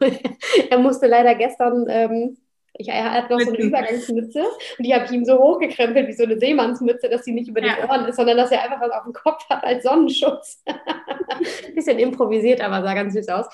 [0.69, 1.87] er musste leider gestern.
[1.89, 2.37] Ähm,
[2.73, 4.43] ich, er hat noch so eine Übergangsmütze
[4.77, 7.61] und die habe ich ihm so hochgekrempelt wie so eine Seemannsmütze, dass sie nicht über
[7.63, 7.75] ja.
[7.75, 10.63] den Ohren ist, sondern dass er einfach was auf dem Kopf hat als Sonnenschutz.
[11.75, 13.45] Bisschen improvisiert, aber sah ganz süß aus.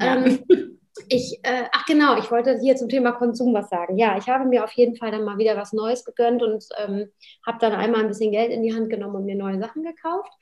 [0.00, 0.16] Ja.
[0.16, 3.98] Ähm, ich, äh, ach genau, ich wollte hier zum Thema Konsum was sagen.
[3.98, 7.10] Ja, ich habe mir auf jeden Fall dann mal wieder was Neues gegönnt und ähm,
[7.46, 10.32] habe dann einmal ein bisschen Geld in die Hand genommen und mir neue Sachen gekauft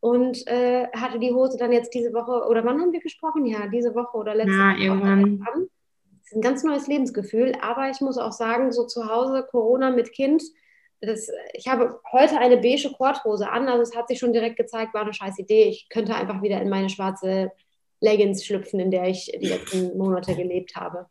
[0.00, 3.46] und äh, hatte die Hose dann jetzt diese Woche, oder wann haben wir gesprochen?
[3.46, 4.82] Ja, diese Woche oder letzte ja, Woche.
[4.82, 5.68] Irgendwann
[6.30, 7.54] ist ein ganz neues Lebensgefühl.
[7.60, 10.42] Aber ich muss auch sagen, so zu Hause, Corona mit Kind,
[11.00, 14.92] das, ich habe heute eine beige Korthose an, also es hat sich schon direkt gezeigt,
[14.92, 15.64] war eine scheiß Idee.
[15.64, 17.52] Ich könnte einfach wieder in meine schwarze
[18.00, 21.06] Leggings schlüpfen, in der ich die letzten Monate gelebt habe.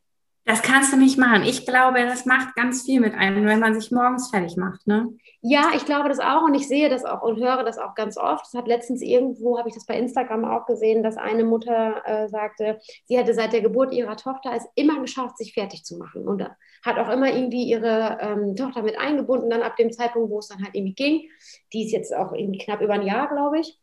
[0.50, 1.44] Das kannst du nicht machen.
[1.44, 4.88] Ich glaube, das macht ganz viel mit einem, wenn man sich morgens fertig macht.
[4.88, 5.14] Ne?
[5.42, 8.18] Ja, ich glaube das auch und ich sehe das auch und höre das auch ganz
[8.18, 8.48] oft.
[8.48, 12.28] Es hat letztens irgendwo, habe ich das bei Instagram auch gesehen, dass eine Mutter äh,
[12.30, 16.28] sagte, sie hätte seit der Geburt ihrer Tochter es immer geschafft, sich fertig zu machen
[16.28, 20.40] und hat auch immer irgendwie ihre ähm, Tochter mit eingebunden, dann ab dem Zeitpunkt, wo
[20.40, 21.30] es dann halt irgendwie ging.
[21.74, 23.78] Die ist jetzt auch irgendwie knapp über ein Jahr, glaube ich.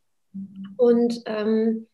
[0.76, 1.86] Und ähm,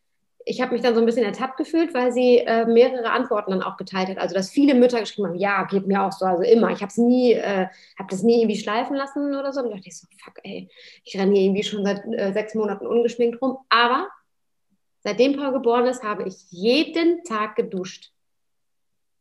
[0.44, 3.62] ich habe mich dann so ein bisschen ertappt gefühlt, weil sie äh, mehrere Antworten dann
[3.62, 4.18] auch geteilt hat.
[4.18, 6.70] Also dass viele Mütter geschrieben haben, ja, geht mir auch so, also immer.
[6.70, 7.66] Ich habe es nie, äh,
[7.98, 9.61] habe das nie irgendwie schleifen lassen oder so.
[9.62, 10.68] Und dachte ich so, fuck, ey,
[11.05, 13.59] ich renne hier irgendwie schon seit äh, sechs Monaten ungeschminkt rum.
[13.68, 14.09] Aber
[15.00, 18.12] seitdem Paul geboren ist, habe ich jeden Tag geduscht.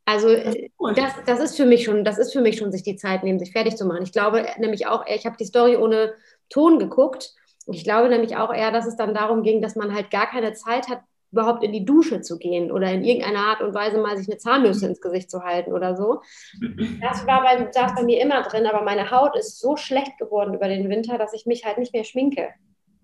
[0.05, 2.95] Also äh, das, das ist für mich schon, das ist für mich schon, sich die
[2.95, 4.03] Zeit nehmen, sich fertig zu machen.
[4.03, 6.13] Ich glaube nämlich auch, ich habe die Story ohne
[6.49, 7.33] Ton geguckt.
[7.67, 10.53] Ich glaube nämlich auch eher, dass es dann darum ging, dass man halt gar keine
[10.53, 14.17] Zeit hat, überhaupt in die Dusche zu gehen oder in irgendeiner Art und Weise mal
[14.17, 16.21] sich eine Zahnbürste ins Gesicht zu halten oder so.
[17.01, 20.53] Das war bei, saß bei mir immer drin, aber meine Haut ist so schlecht geworden
[20.53, 22.49] über den Winter, dass ich mich halt nicht mehr schminke,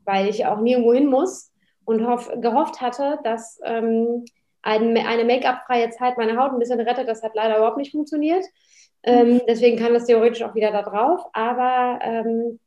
[0.05, 1.51] weil ich auch nirgendwo hin muss
[1.85, 4.25] und hoff, gehofft hatte, dass ähm,
[4.61, 7.07] ein, eine Make-up-freie Zeit meine Haut ein bisschen rettet.
[7.07, 8.45] Das hat leider überhaupt nicht funktioniert.
[9.03, 12.59] Ähm, deswegen kann das theoretisch auch wieder da drauf, aber ähm,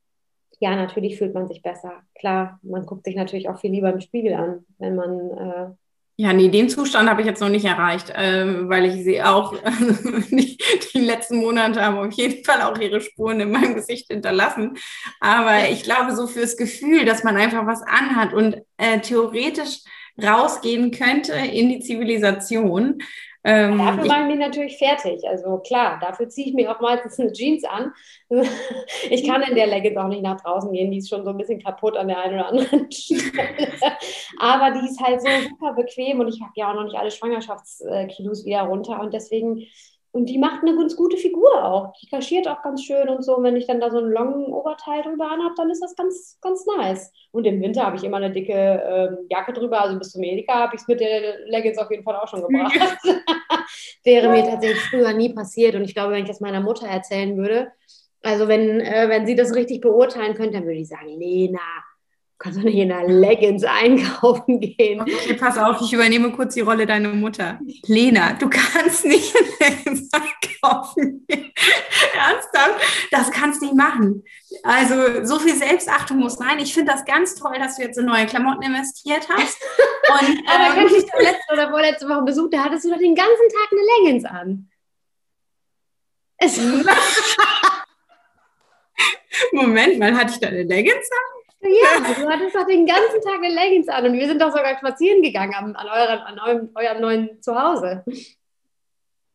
[0.61, 2.03] ja, natürlich fühlt man sich besser.
[2.14, 5.31] Klar, man guckt sich natürlich auch viel lieber im Spiegel an, wenn man.
[5.31, 5.70] Äh
[6.16, 9.55] ja, nee, den Zustand habe ich jetzt noch nicht erreicht, äh, weil ich sie auch,
[10.31, 10.59] die,
[10.92, 14.77] die letzten Monate haben auf jeden Fall auch ihre Spuren in meinem Gesicht hinterlassen.
[15.18, 19.79] Aber ich glaube, so fürs Gefühl, dass man einfach was anhat und äh, theoretisch
[20.23, 22.99] rausgehen könnte in die Zivilisation,
[23.42, 25.26] ähm, dafür machen die natürlich fertig.
[25.26, 27.92] Also klar, dafür ziehe ich mir auch meistens eine Jeans an.
[29.11, 31.38] ich kann in der Leggings auch nicht nach draußen gehen, die ist schon so ein
[31.38, 33.22] bisschen kaputt an der einen oder anderen Stelle.
[34.38, 37.11] Aber die ist halt so super bequem und ich habe ja auch noch nicht alle
[37.11, 39.66] Schwangerschaftskilos wieder runter und deswegen
[40.12, 41.92] und die macht eine ganz gute Figur auch.
[42.03, 43.37] Die kaschiert auch ganz schön und so.
[43.37, 46.37] Und wenn ich dann da so einen langen Oberteil drüber anhabe, dann ist das ganz,
[46.40, 47.12] ganz nice.
[47.31, 49.83] Und im Winter habe ich immer eine dicke ähm, Jacke drüber.
[49.83, 52.42] Also bis zum Edeka habe ich es mit der Leggings auf jeden Fall auch schon
[52.42, 52.75] gebracht.
[54.05, 55.77] Wäre mir tatsächlich früher nie passiert.
[55.77, 57.70] Und ich glaube, wenn ich das meiner Mutter erzählen würde,
[58.23, 61.61] also wenn, äh, wenn sie das richtig beurteilen könnte, dann würde ich sagen, Lena,
[62.40, 65.03] kannst du nicht in einer Leggings einkaufen gehen.
[65.03, 67.61] Okay, pass auf, ich übernehme kurz die Rolle deiner Mutter.
[67.87, 71.53] Lena, du kannst nicht in Leggings einkaufen gehen.
[72.14, 72.81] Ernsthaft?
[73.11, 74.24] Das kannst du nicht machen.
[74.62, 76.59] Also so viel Selbstachtung muss sein.
[76.59, 79.59] Ich finde das ganz toll, dass du jetzt in neue Klamotten investiert hast.
[80.09, 83.14] Und, Aber ähm, ich dich letzte oder vorletzte Woche besucht, da hattest du doch den
[83.14, 84.66] ganzen Tag eine Leggings an.
[89.53, 91.39] Moment mal, hatte ich da eine Leggings an?
[91.62, 94.79] Ja, du hattest doch den ganzen Tag eine Leggings an und wir sind doch sogar
[94.79, 98.03] spazieren gegangen an, an, eurem, an eurem, eurem neuen Zuhause.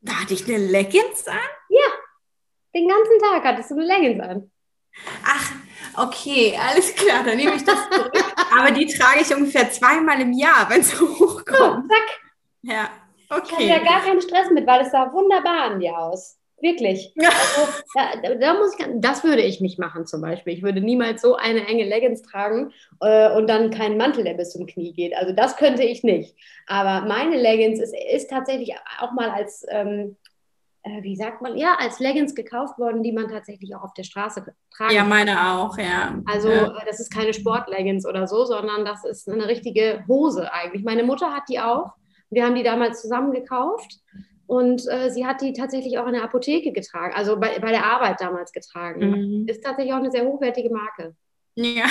[0.02, 1.38] Da hatte ich eine Leggings an?
[1.70, 1.88] Ja,
[2.74, 4.52] den ganzen Tag hattest du eine Leggings an.
[5.24, 5.52] Ach,
[6.08, 8.14] okay, alles klar, dann nehme ich das zurück.
[8.58, 11.48] Aber die trage ich ungefähr zweimal im Jahr, wenn es hochkommt.
[11.48, 12.20] So, zack.
[12.62, 13.68] Ja, Ich hatte okay.
[13.68, 16.38] ja gar keinen Stress mit, weil es sah wunderbar an dir aus.
[16.62, 17.14] Wirklich.
[17.98, 20.54] Also, da, da muss ich, das würde ich nicht machen zum Beispiel.
[20.54, 24.52] Ich würde niemals so eine enge Leggings tragen äh, und dann keinen Mantel, der bis
[24.52, 25.16] zum Knie geht.
[25.16, 26.36] Also das könnte ich nicht.
[26.68, 30.18] Aber meine Leggings ist, ist tatsächlich auch mal als, ähm,
[30.84, 34.04] äh, wie sagt man, ja, als Leggings gekauft worden, die man tatsächlich auch auf der
[34.04, 34.44] Straße
[34.76, 35.10] tragen Ja, kann.
[35.10, 36.22] meine auch, ja.
[36.26, 36.68] Also ja.
[36.68, 40.84] äh, das ist keine Sportleggings oder so, sondern das ist eine richtige Hose eigentlich.
[40.84, 41.94] Meine Mutter hat die auch.
[42.30, 44.00] Wir haben die damals zusammen gekauft
[44.48, 47.86] und äh, sie hat die tatsächlich auch in der Apotheke getragen, also bei, bei der
[47.86, 49.10] Arbeit damals getragen.
[49.42, 49.48] Mhm.
[49.48, 51.16] Ist tatsächlich auch eine sehr hochwertige Marke.
[51.56, 51.86] ja.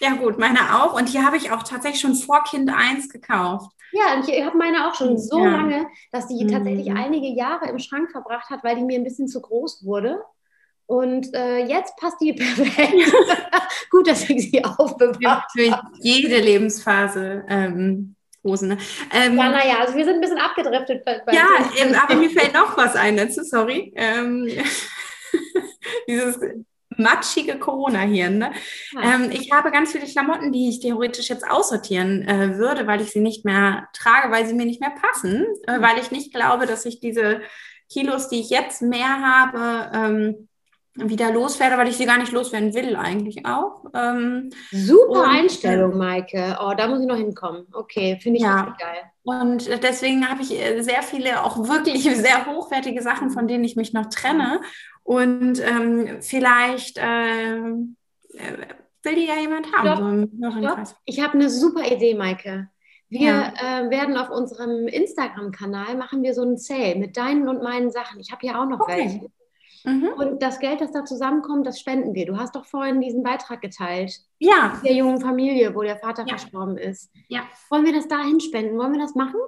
[0.00, 0.94] Ja, gut, meine auch.
[0.96, 3.72] Und die habe ich auch tatsächlich schon vor Kind 1 gekauft.
[3.90, 5.56] Ja, und ich habe meine auch schon so Ja.
[5.56, 6.48] lange, dass die Mhm.
[6.48, 10.22] tatsächlich einige Jahre im Schrank verbracht hat, weil die mir ein bisschen zu groß wurde.
[10.86, 13.12] Und äh, jetzt passt die perfekt.
[13.90, 18.14] Gut, dass ich sie aufbewahrt Für jede Lebensphase ähm,
[18.48, 18.68] Hosen.
[18.68, 18.78] Ne?
[19.12, 21.04] Ähm, Ja, naja, also wir sind ein bisschen abgedriftet.
[21.32, 23.92] Ja, ähm, aber mir fällt noch was ein dazu, sorry.
[23.96, 24.48] Ähm,
[26.08, 26.38] dieses
[26.98, 28.38] matschige Corona-Hirn.
[28.38, 28.52] Ne?
[28.92, 29.14] Ja.
[29.14, 33.12] Ähm, ich habe ganz viele Klamotten, die ich theoretisch jetzt aussortieren äh, würde, weil ich
[33.12, 36.66] sie nicht mehr trage, weil sie mir nicht mehr passen, äh, weil ich nicht glaube,
[36.66, 37.40] dass ich diese
[37.90, 40.47] Kilos, die ich jetzt mehr habe, ähm,
[41.04, 43.84] wieder loswerde, weil ich sie gar nicht loswerden will eigentlich auch.
[43.94, 46.58] Ähm, Super Und, Einstellung, Maike.
[46.60, 47.66] Oh, da muss ich noch hinkommen.
[47.72, 48.60] Okay, finde ich Ja.
[48.62, 49.02] richtig geil.
[49.22, 53.76] Und deswegen habe ich äh, sehr viele, auch wirklich sehr hochwertige Sachen, von denen ich
[53.76, 54.60] mich noch trenne.
[55.02, 57.96] Und ähm, vielleicht ähm,
[58.34, 58.52] äh,
[59.02, 60.28] will die ja jemand haben.
[60.38, 60.52] Stopp.
[60.52, 60.96] So Hörerkreis.
[61.04, 62.68] Ich habe eine super Idee, Maike.
[63.10, 63.52] Wir Ja.
[63.86, 68.20] äh, werden auf unserem Instagram-Kanal machen wir so einen Sale mit deinen und meinen Sachen.
[68.20, 68.96] Ich habe ja auch noch Okay.
[68.98, 69.30] welche.
[69.84, 70.08] Mhm.
[70.16, 72.26] Und das Geld, das da zusammenkommt, das spenden wir.
[72.26, 76.36] Du hast doch vorhin diesen Beitrag geteilt Ja, der jungen Familie, wo der Vater Ja.
[76.36, 77.10] verstorben ist.
[77.28, 77.42] Ja.
[77.70, 78.78] Wollen wir das dahin spenden?
[78.78, 79.38] Wollen wir das machen?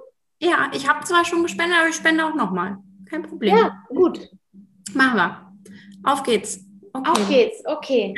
[0.43, 2.77] ja, ich habe zwar schon gespendet, aber ich spende auch nochmal.
[3.07, 3.55] Kein Problem.
[3.55, 4.29] Ja, gut.
[4.95, 5.51] Machen wir.
[6.03, 6.65] Auf geht's.
[6.93, 7.09] Okay.
[7.11, 8.15] Auf geht's, okay.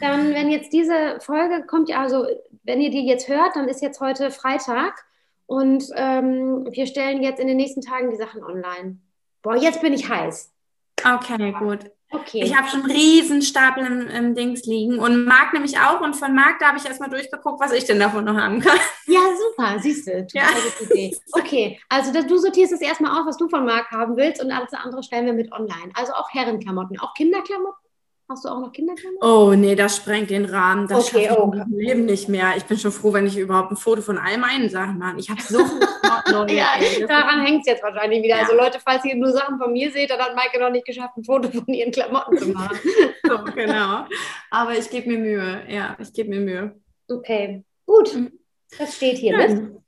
[0.00, 2.26] Dann, wenn jetzt diese Folge kommt, ja, also
[2.62, 5.04] wenn ihr die jetzt hört, dann ist jetzt heute Freitag
[5.46, 8.98] und ähm, wir stellen jetzt in den nächsten Tagen die Sachen online.
[9.42, 10.53] Boah, jetzt bin ich heiß.
[11.04, 11.90] Okay, gut.
[12.10, 12.44] Okay.
[12.44, 16.00] Ich habe schon einen riesen Stapel im, im Dings liegen und Marc nämlich auch.
[16.00, 18.78] Und von Marc, da habe ich erstmal durchgeguckt, was ich denn davon noch haben kann.
[19.06, 20.26] ja, super, siehst du.
[20.32, 20.44] Ja.
[21.32, 24.52] Okay, also das, du sortierst es erstmal auf, was du von Marc haben willst und
[24.52, 25.90] alles andere stellen wir mit online.
[25.94, 27.83] Also auch Herrenklamotten, auch Kinderklamotten.
[28.26, 29.28] Hast du auch noch Kinderklamotten?
[29.28, 30.88] Oh, nee, das sprengt den Rahmen.
[30.88, 31.52] Das Okay, schaffe ich oh.
[31.52, 32.56] im Leben nicht mehr.
[32.56, 35.18] Ich bin schon froh, wenn ich überhaupt ein Foto von all meinen Sachen mache.
[35.18, 36.54] Ich habe so viele Leute.
[36.54, 38.36] Ja, ey, daran hängt es jetzt wahrscheinlich wieder.
[38.36, 38.42] Ja.
[38.42, 41.16] Also Leute, falls ihr nur Sachen von mir seht, dann hat Maike noch nicht geschafft,
[41.16, 42.78] ein Foto von ihren Klamotten zu machen.
[43.22, 44.06] so, genau.
[44.50, 45.62] Aber ich gebe mir Mühe.
[45.68, 46.80] Ja, ich gebe mir Mühe.
[47.08, 48.14] Okay, gut.
[48.14, 48.32] Mhm.
[48.78, 49.36] Das steht hier.
[49.36, 49.83] Ne?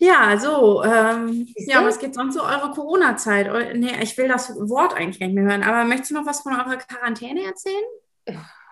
[0.00, 0.82] Ja, so.
[0.84, 3.48] Ähm, ja, was geht sonst so eure Corona-Zeit?
[3.48, 5.62] Eu- Nee, ich will das Wort eigentlich nicht mehr hören.
[5.64, 7.84] Aber möchtest du noch was von eurer Quarantäne erzählen?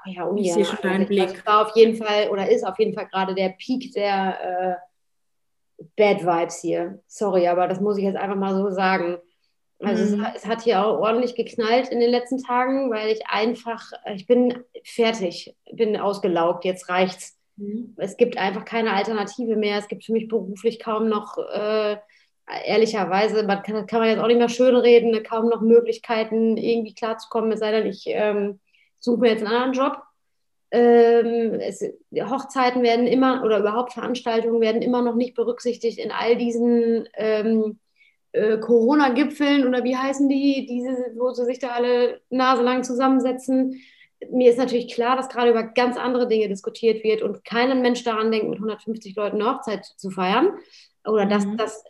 [0.05, 0.55] Ja, oh Ich ja.
[0.55, 1.35] sehe schon deinen Also, Blick.
[1.35, 4.79] Das war auf jeden Fall oder ist auf jeden Fall gerade der Peak der
[5.79, 7.03] äh, Bad Vibes hier.
[7.09, 9.19] Sorry, aber das muss ich jetzt einfach mal so sagen.
[9.81, 10.25] Also Mhm.
[10.25, 13.83] es, es hat hier auch ordentlich geknallt in den letzten Tagen, weil ich einfach,
[14.15, 17.36] ich bin fertig, bin ausgelaugt, jetzt reicht's.
[17.97, 19.79] Es gibt einfach keine Alternative mehr.
[19.79, 21.97] Es gibt für mich beruflich kaum noch, äh,
[22.65, 26.95] ehrlicherweise, man kann, kann man jetzt auch nicht mehr schönreden, ne, kaum noch Möglichkeiten, irgendwie
[26.95, 28.61] klarzukommen, es sei denn, ich ähm,
[28.99, 30.03] suche mir jetzt einen anderen Job.
[30.71, 36.37] Ähm, es, Hochzeiten werden immer oder überhaupt Veranstaltungen werden immer noch nicht berücksichtigt in all
[36.37, 37.79] diesen ähm,
[38.33, 43.81] äh, Corona-Gipfeln oder wie heißen die, diese, wo sie sich da alle naselang zusammensetzen.
[44.31, 48.03] Mir ist natürlich klar, dass gerade über ganz andere Dinge diskutiert wird und kein Mensch
[48.03, 50.51] daran denkt, mit 150 Leuten eine Hochzeit zu feiern
[51.05, 51.57] oder dass Mhm.
[51.59, 51.85] das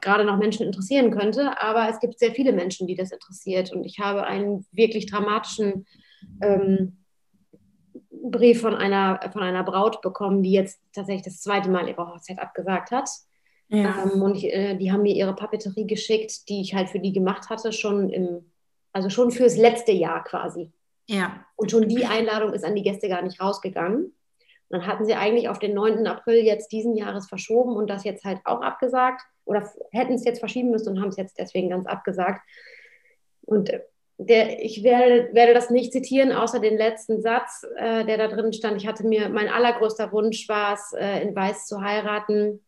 [0.00, 1.60] gerade noch Menschen interessieren könnte.
[1.60, 5.86] Aber es gibt sehr viele Menschen, die das interessiert und ich habe einen wirklich dramatischen
[6.40, 6.98] ähm,
[8.10, 12.38] Brief von einer, von einer Braut bekommen, die jetzt tatsächlich das zweite Mal ihre Hochzeit
[12.38, 13.08] abgesagt hat.
[13.68, 14.04] Ja.
[14.04, 17.12] Ähm, und ich, äh, die haben mir ihre Papeterie geschickt, die ich halt für die
[17.12, 18.50] gemacht hatte, schon im,
[18.92, 20.72] also schon fürs letzte Jahr quasi.
[21.08, 21.44] Ja.
[21.56, 24.04] Und schon die Einladung ist an die Gäste gar nicht rausgegangen.
[24.04, 24.14] Und
[24.68, 26.06] dann hatten sie eigentlich auf den 9.
[26.06, 30.40] April jetzt diesen Jahres verschoben und das jetzt halt auch abgesagt oder hätten es jetzt
[30.40, 32.42] verschieben müssen und haben es jetzt deswegen ganz abgesagt.
[33.46, 33.80] Und äh,
[34.18, 38.52] der, ich werde, werde das nicht zitieren, außer den letzten Satz, äh, der da drin
[38.52, 38.76] stand.
[38.76, 42.62] Ich hatte mir, mein allergrößter Wunsch war es, äh, in Weiß zu heiraten.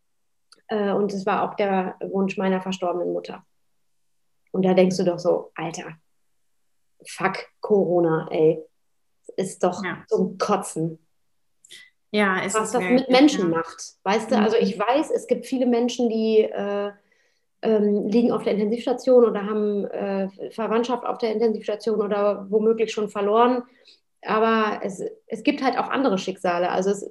[0.67, 3.45] Äh, und es war auch der Wunsch meiner verstorbenen Mutter.
[4.51, 5.97] Und da denkst du doch so, Alter,
[7.07, 8.63] fuck Corona, ey.
[9.37, 10.03] Ist doch ja.
[10.07, 10.99] zum Kotzen.
[12.11, 13.57] Ja, ist Was das mit Menschen ja.
[13.57, 13.95] macht.
[14.03, 14.63] Weißt du, also mhm.
[14.63, 16.91] ich weiß, es gibt viele Menschen, die äh,
[17.61, 23.09] ähm, liegen auf der Intensivstation oder haben äh, Verwandtschaft auf der Intensivstation oder womöglich schon
[23.09, 23.63] verloren.
[24.23, 26.69] Aber es, es gibt halt auch andere Schicksale.
[26.69, 27.09] Also es,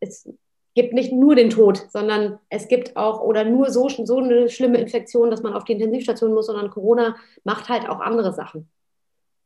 [0.00, 0.28] es
[0.74, 4.78] gibt nicht nur den Tod, sondern es gibt auch oder nur so, so eine schlimme
[4.78, 8.68] Infektion, dass man auf die Intensivstation muss, sondern Corona macht halt auch andere Sachen.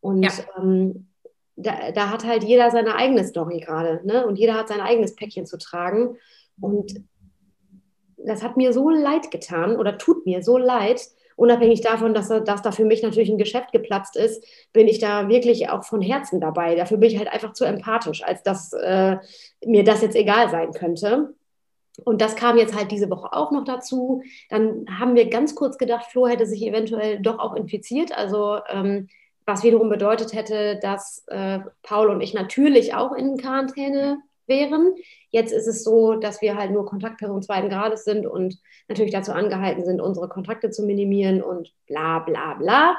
[0.01, 0.31] Und ja.
[0.59, 1.09] ähm,
[1.57, 4.01] da, da, hat halt jeder seine eigene Story gerade.
[4.05, 4.27] Ne?
[4.27, 6.17] Und jeder hat sein eigenes Päckchen zu tragen.
[6.61, 6.95] Und
[8.17, 11.09] das hat mir so leid getan oder tut mir so leid,
[11.39, 15.29] unabhängig davon, dass, dass da für mich natürlich ein Geschäft geplatzt ist, bin ich da
[15.29, 16.75] wirklich auch von Herzen dabei.
[16.75, 19.19] Dafür bin ich halt einfach zu empathisch, als dass äh,
[19.65, 21.35] mir das jetzt egal sein könnte.
[22.05, 24.23] Und das kam jetzt halt diese Woche auch noch dazu.
[24.51, 28.17] Dann haben wir ganz kurz gedacht, Flo hätte sich eventuell doch auch infiziert.
[28.17, 29.09] Also ähm,
[29.49, 34.95] was wiederum bedeutet hätte, dass äh, Paul und ich natürlich auch in Quarantäne wären.
[35.31, 38.59] Jetzt ist es so, dass wir halt nur Kontaktperson zweiten Grades sind und
[38.89, 42.97] natürlich dazu angehalten sind, unsere Kontakte zu minimieren und bla bla bla.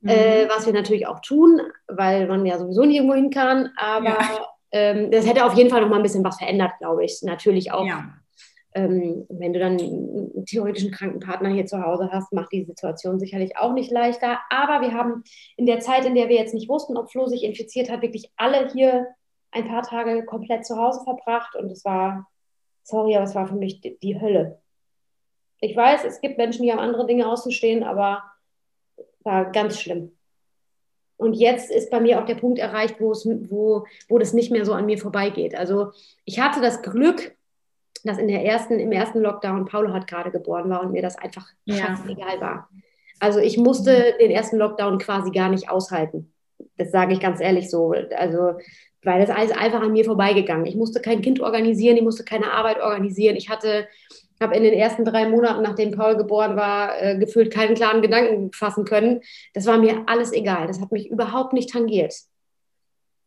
[0.00, 0.10] Mhm.
[0.10, 3.70] Äh, was wir natürlich auch tun, weil man ja sowieso nicht irgendwo hin kann.
[3.76, 4.46] Aber ja.
[4.72, 7.22] ähm, das hätte auf jeden Fall noch mal ein bisschen was verändert, glaube ich.
[7.22, 7.86] Natürlich auch.
[7.86, 8.04] Ja.
[8.76, 13.56] Ähm, wenn du dann einen theoretischen Krankenpartner hier zu Hause hast, macht die Situation sicherlich
[13.56, 14.38] auch nicht leichter.
[14.50, 15.24] Aber wir haben
[15.56, 18.30] in der Zeit, in der wir jetzt nicht wussten, ob Flo sich infiziert hat, wirklich
[18.36, 19.06] alle hier
[19.50, 22.28] ein paar Tage komplett zu Hause verbracht und es war,
[22.82, 24.60] sorry, aber es war für mich die, die Hölle.
[25.60, 28.24] Ich weiß, es gibt Menschen, die haben andere Dinge auszustehen, aber
[29.20, 30.12] war ganz schlimm.
[31.16, 34.66] Und jetzt ist bei mir auch der Punkt erreicht, wo, wo, wo das nicht mehr
[34.66, 35.54] so an mir vorbeigeht.
[35.54, 35.92] Also
[36.26, 37.34] ich hatte das Glück,
[38.06, 41.16] dass in der ersten, im ersten Lockdown Paulo hat gerade geboren war und mir das
[41.16, 41.98] einfach ja.
[42.08, 42.68] egal war.
[43.18, 46.32] Also ich musste den ersten Lockdown quasi gar nicht aushalten.
[46.76, 47.94] Das sage ich ganz ehrlich so.
[48.16, 48.54] Also
[49.06, 50.66] weil das alles einfach an mir vorbeigegangen.
[50.66, 53.36] Ich musste kein Kind organisieren, ich musste keine Arbeit organisieren.
[53.36, 53.86] Ich hatte,
[54.40, 58.52] habe in den ersten drei Monaten, nachdem Paul geboren war, äh, gefühlt keinen klaren Gedanken
[58.52, 59.20] fassen können.
[59.54, 60.66] Das war mir alles egal.
[60.66, 62.14] Das hat mich überhaupt nicht tangiert.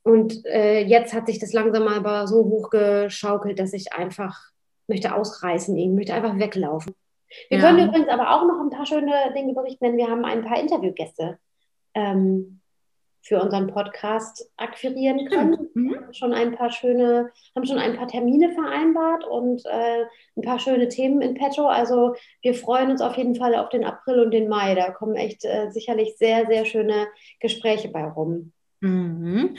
[0.03, 4.49] Und äh, jetzt hat sich das langsam aber so hochgeschaukelt, dass ich einfach
[4.89, 6.93] möchte ausreißen, ich möchte einfach weglaufen.
[7.49, 7.65] Wir ja.
[7.65, 10.59] können übrigens aber auch noch ein paar schöne Dinge berichten, denn wir haben ein paar
[10.59, 11.37] Interviewgäste.
[11.93, 12.59] Ähm,
[13.21, 15.69] für unseren Podcast akquirieren können.
[15.73, 15.95] Mhm.
[15.95, 20.05] Haben schon ein paar schöne, haben schon ein paar Termine vereinbart und äh,
[20.37, 21.67] ein paar schöne Themen in petto.
[21.67, 24.73] Also wir freuen uns auf jeden Fall auf den April und den Mai.
[24.73, 27.07] Da kommen echt äh, sicherlich sehr, sehr schöne
[27.39, 28.53] Gespräche bei rum.
[28.79, 29.57] Mhm.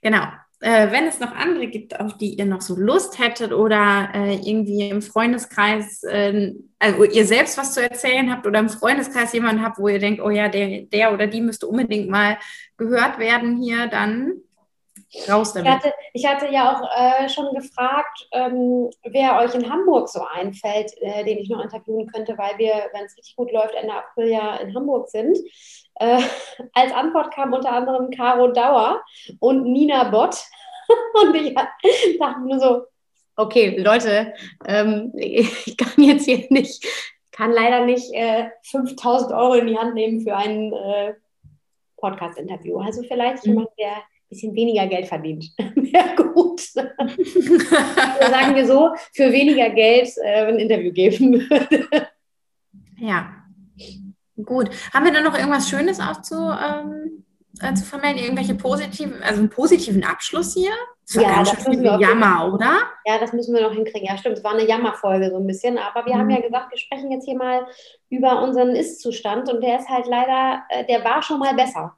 [0.00, 0.24] Genau
[0.62, 4.34] äh, wenn es noch andere gibt, auf die ihr noch so Lust hättet oder äh,
[4.36, 9.62] irgendwie im Freundeskreis, äh, also ihr selbst was zu erzählen habt oder im Freundeskreis jemanden
[9.62, 12.38] habt, wo ihr denkt, oh ja, der, der oder die müsste unbedingt mal
[12.76, 14.34] gehört werden hier, dann
[15.28, 15.68] raus damit.
[15.68, 20.22] Ich hatte, ich hatte ja auch äh, schon gefragt, ähm, wer euch in Hamburg so
[20.24, 23.94] einfällt, äh, den ich noch interviewen könnte, weil wir, wenn es richtig gut läuft, Ende
[23.94, 25.38] April ja in Hamburg sind.
[25.96, 26.20] Äh,
[26.74, 29.02] als Antwort kam unter anderem Caro Dauer
[29.40, 30.36] und Nina Bott.
[31.22, 32.82] und ich dachte nur so,
[33.36, 34.34] okay, Leute,
[34.66, 36.86] ähm, ich kann jetzt hier nicht,
[37.30, 41.14] kann leider nicht äh, 5000 Euro in die Hand nehmen für ein äh,
[41.96, 42.78] Podcast-Interview.
[42.78, 43.52] Also vielleicht mhm.
[43.52, 43.96] jemand, der
[44.32, 45.46] bisschen weniger Geld verdient.
[45.58, 46.60] Wäre gut.
[46.60, 52.08] sagen wir so, für weniger Geld äh, ein Interview geben würde.
[52.98, 53.42] Ja,
[54.44, 54.70] Gut.
[54.92, 57.24] Haben wir da noch irgendwas Schönes auch zu, ähm,
[57.60, 58.22] äh, zu vermelden?
[58.22, 60.70] Irgendwelche positiven, also einen positiven Abschluss hier?
[61.06, 62.78] Das ja, das schön Jammer, oder?
[63.04, 64.06] Ja, das müssen wir noch hinkriegen.
[64.06, 64.38] Ja, stimmt.
[64.38, 65.78] Es war eine Jammerfolge so ein bisschen.
[65.78, 66.20] Aber wir mhm.
[66.20, 67.66] haben ja gesagt, wir sprechen jetzt hier mal
[68.08, 71.96] über unseren Ist-Zustand und der ist halt leider, äh, der war schon mal besser.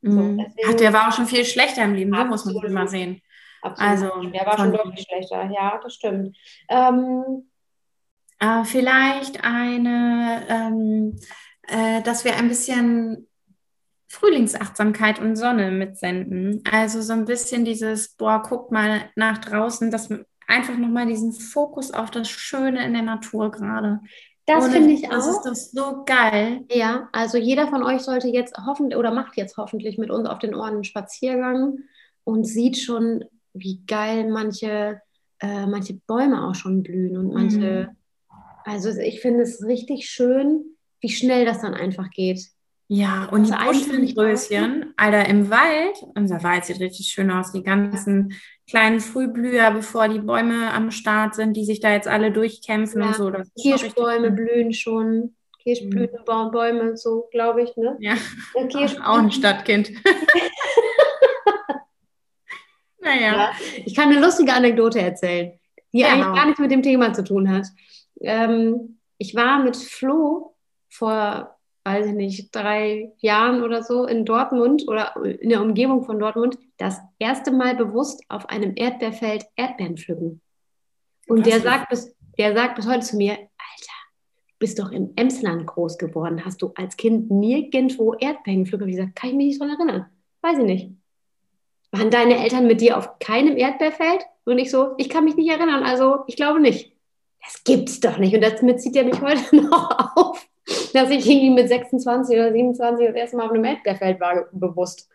[0.00, 0.38] Mhm.
[0.38, 2.88] So, Ach, der war auch schon viel schlechter im Leben, so muss man das immer
[2.88, 3.22] sehen.
[3.62, 3.90] Absolut.
[3.90, 5.50] Also, der war schon deutlich schlechter.
[5.50, 6.36] Ja, das stimmt.
[6.68, 7.48] Ähm,
[8.38, 11.18] äh, vielleicht eine ähm,
[11.68, 13.28] äh, dass wir ein bisschen
[14.08, 16.62] Frühlingsachtsamkeit und Sonne mitsenden.
[16.70, 20.08] Also so ein bisschen dieses, boah, guck mal nach draußen, dass
[20.46, 24.00] einfach nochmal diesen Fokus auf das Schöne in der Natur gerade.
[24.48, 25.10] Das finde ich auch.
[25.10, 26.64] Das ist doch so geil.
[26.72, 30.38] Ja, also jeder von euch sollte jetzt hoffentlich oder macht jetzt hoffentlich mit uns auf
[30.38, 31.80] den Ohren einen Spaziergang
[32.24, 35.02] und sieht schon, wie geil manche,
[35.40, 37.90] äh, manche Bäume auch schon blühen und manche.
[37.90, 37.96] Mhm.
[38.64, 40.64] Also ich finde es richtig schön,
[41.00, 42.48] wie schnell das dann einfach geht.
[42.90, 48.32] Ja, und die Buschwindröschen, Alter, im Wald, unser Wald sieht richtig schön aus, die ganzen
[48.66, 53.08] kleinen Frühblüher, bevor die Bäume am Start sind, die sich da jetzt alle durchkämpfen ja,
[53.08, 53.30] und so.
[53.60, 56.96] Kirschbäume blühen schon, Kirschblütenbäume mhm.
[56.96, 57.98] so, glaube ich, ne?
[58.00, 58.14] Ja,
[59.04, 59.90] auch ein Stadtkind.
[63.00, 63.36] naja.
[63.36, 63.52] Ja,
[63.84, 65.60] ich kann eine lustige Anekdote erzählen,
[65.92, 67.66] die ja, eigentlich gar nichts mit dem Thema zu tun hat.
[68.22, 70.54] Ähm, ich war mit Flo
[70.88, 71.57] vor
[71.88, 76.58] weiß ich nicht, drei Jahren oder so in Dortmund oder in der Umgebung von Dortmund
[76.76, 80.42] das erste Mal bewusst auf einem Erdbeerfeld Erdbeeren pflücken.
[81.28, 83.98] Und der sagt, bis, der sagt bis heute zu mir, Alter,
[84.48, 86.44] du bist doch im Emsland groß geworden.
[86.44, 88.88] Hast du als Kind nirgendwo Erdbeeren pflücken?
[88.88, 90.06] Ich gesagt, kann ich mich nicht daran erinnern.
[90.42, 90.90] Weiß ich nicht.
[91.90, 94.26] Waren deine Eltern mit dir auf keinem Erdbeerfeld?
[94.44, 95.84] Und ich so, ich kann mich nicht erinnern.
[95.84, 96.92] Also ich glaube nicht.
[97.42, 98.34] Das gibt's doch nicht.
[98.34, 100.47] Und damit zieht er mich heute noch auf
[100.92, 105.08] dass ich irgendwie mit 26 oder 27 das erste Mal auf einem Erdbeerfeld war, bewusst.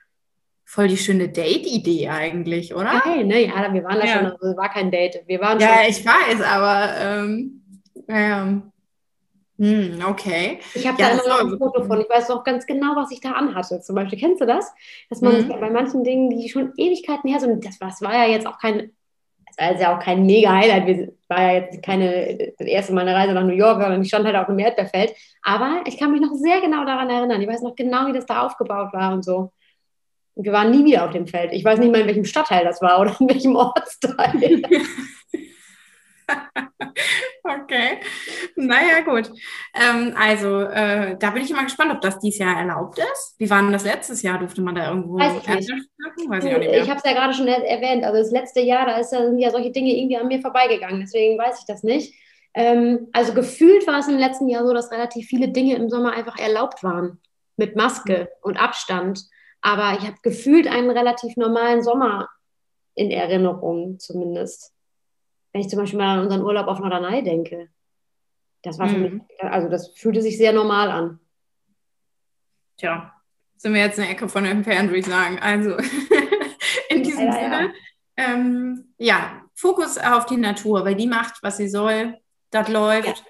[0.66, 3.02] Voll die schöne Date-Idee eigentlich, oder?
[3.04, 3.48] Geil, ne?
[3.48, 4.14] Ja, wir waren da ja.
[4.14, 5.24] schon, also war kein Date.
[5.28, 7.62] Wir waren ja, ich weiß, aber ähm,
[8.08, 8.72] ähm,
[9.60, 10.60] hm, okay.
[10.74, 12.02] Ich habe ja, da immer noch ein Foto von.
[12.02, 13.82] Ich weiß auch ganz genau, was ich da anhatte.
[13.82, 14.74] Zum Beispiel, kennst du das?
[15.10, 15.50] Dass man mhm.
[15.50, 18.92] bei manchen Dingen, die schon Ewigkeiten her sind, das, das war ja jetzt auch kein
[19.58, 20.88] das war ja auch kein mega Highlight.
[20.88, 24.08] Wir war ja jetzt keine das erste Mal eine Reise nach New York, sondern ich
[24.08, 25.14] stand halt auf einem Erdbeerfeld.
[25.42, 27.42] Aber ich kann mich noch sehr genau daran erinnern.
[27.42, 29.52] Ich weiß noch genau, wie das da aufgebaut war und so.
[30.36, 31.54] Und wir waren nie wieder auf dem Feld.
[31.54, 34.62] Ich weiß nicht mal, in welchem Stadtteil das war oder in welchem Ortsteil.
[37.44, 38.00] okay.
[38.56, 39.32] Naja, gut.
[39.74, 43.36] Ähm, also, äh, da bin ich immer gespannt, ob das dieses Jahr erlaubt ist.
[43.38, 44.40] Wie war denn das letztes Jahr?
[44.40, 45.72] Durfte man da irgendwo Weiß ich nicht.
[46.28, 48.04] Weiß ich, ich habe es ja gerade schon erwähnt.
[48.04, 51.02] Also, das letzte Jahr, da sind ja solche Dinge irgendwie an mir vorbeigegangen.
[51.02, 52.14] Deswegen weiß ich das nicht.
[52.54, 56.14] Ähm, also, gefühlt war es im letzten Jahr so, dass relativ viele Dinge im Sommer
[56.14, 57.20] einfach erlaubt waren.
[57.58, 59.22] Mit Maske und Abstand.
[59.62, 62.28] Aber ich habe gefühlt einen relativ normalen Sommer
[62.96, 64.73] in Erinnerung, zumindest
[65.54, 67.70] wenn ich zum Beispiel mal an unseren Urlaub auf Norderney denke.
[68.64, 69.04] Das war für mhm.
[69.04, 71.20] mich, also das fühlte sich sehr normal an.
[72.78, 73.14] Tja,
[73.58, 75.40] sind wir jetzt eine Ecke von entfernt, würde ich sagen.
[75.40, 75.78] Also
[76.90, 77.74] in diesem ja, Sinne, ja.
[78.18, 82.18] Ähm, ja, Fokus auf die Natur, weil die macht, was sie soll,
[82.52, 83.24] das läuft.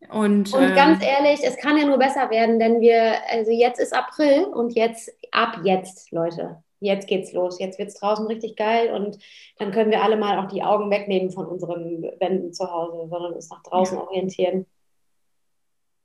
[0.00, 0.10] Ja.
[0.10, 3.78] Und, und ganz ähm, ehrlich, es kann ja nur besser werden, denn wir, also jetzt
[3.80, 8.56] ist April und jetzt, ab jetzt, Leute, jetzt geht's los, jetzt wird es draußen richtig
[8.56, 9.18] geil und
[9.58, 13.32] dann können wir alle mal auch die Augen wegnehmen von unseren Wänden zu Hause, sondern
[13.34, 14.04] uns nach draußen ja.
[14.04, 14.66] orientieren.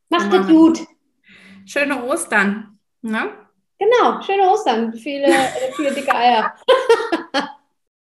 [0.09, 0.80] Macht es gut.
[1.65, 2.80] Schöne Ostern.
[3.01, 3.30] Ne?
[3.80, 4.93] Genau, schöne Ostern.
[4.93, 5.28] Viele,
[5.75, 6.55] viele dicke Eier.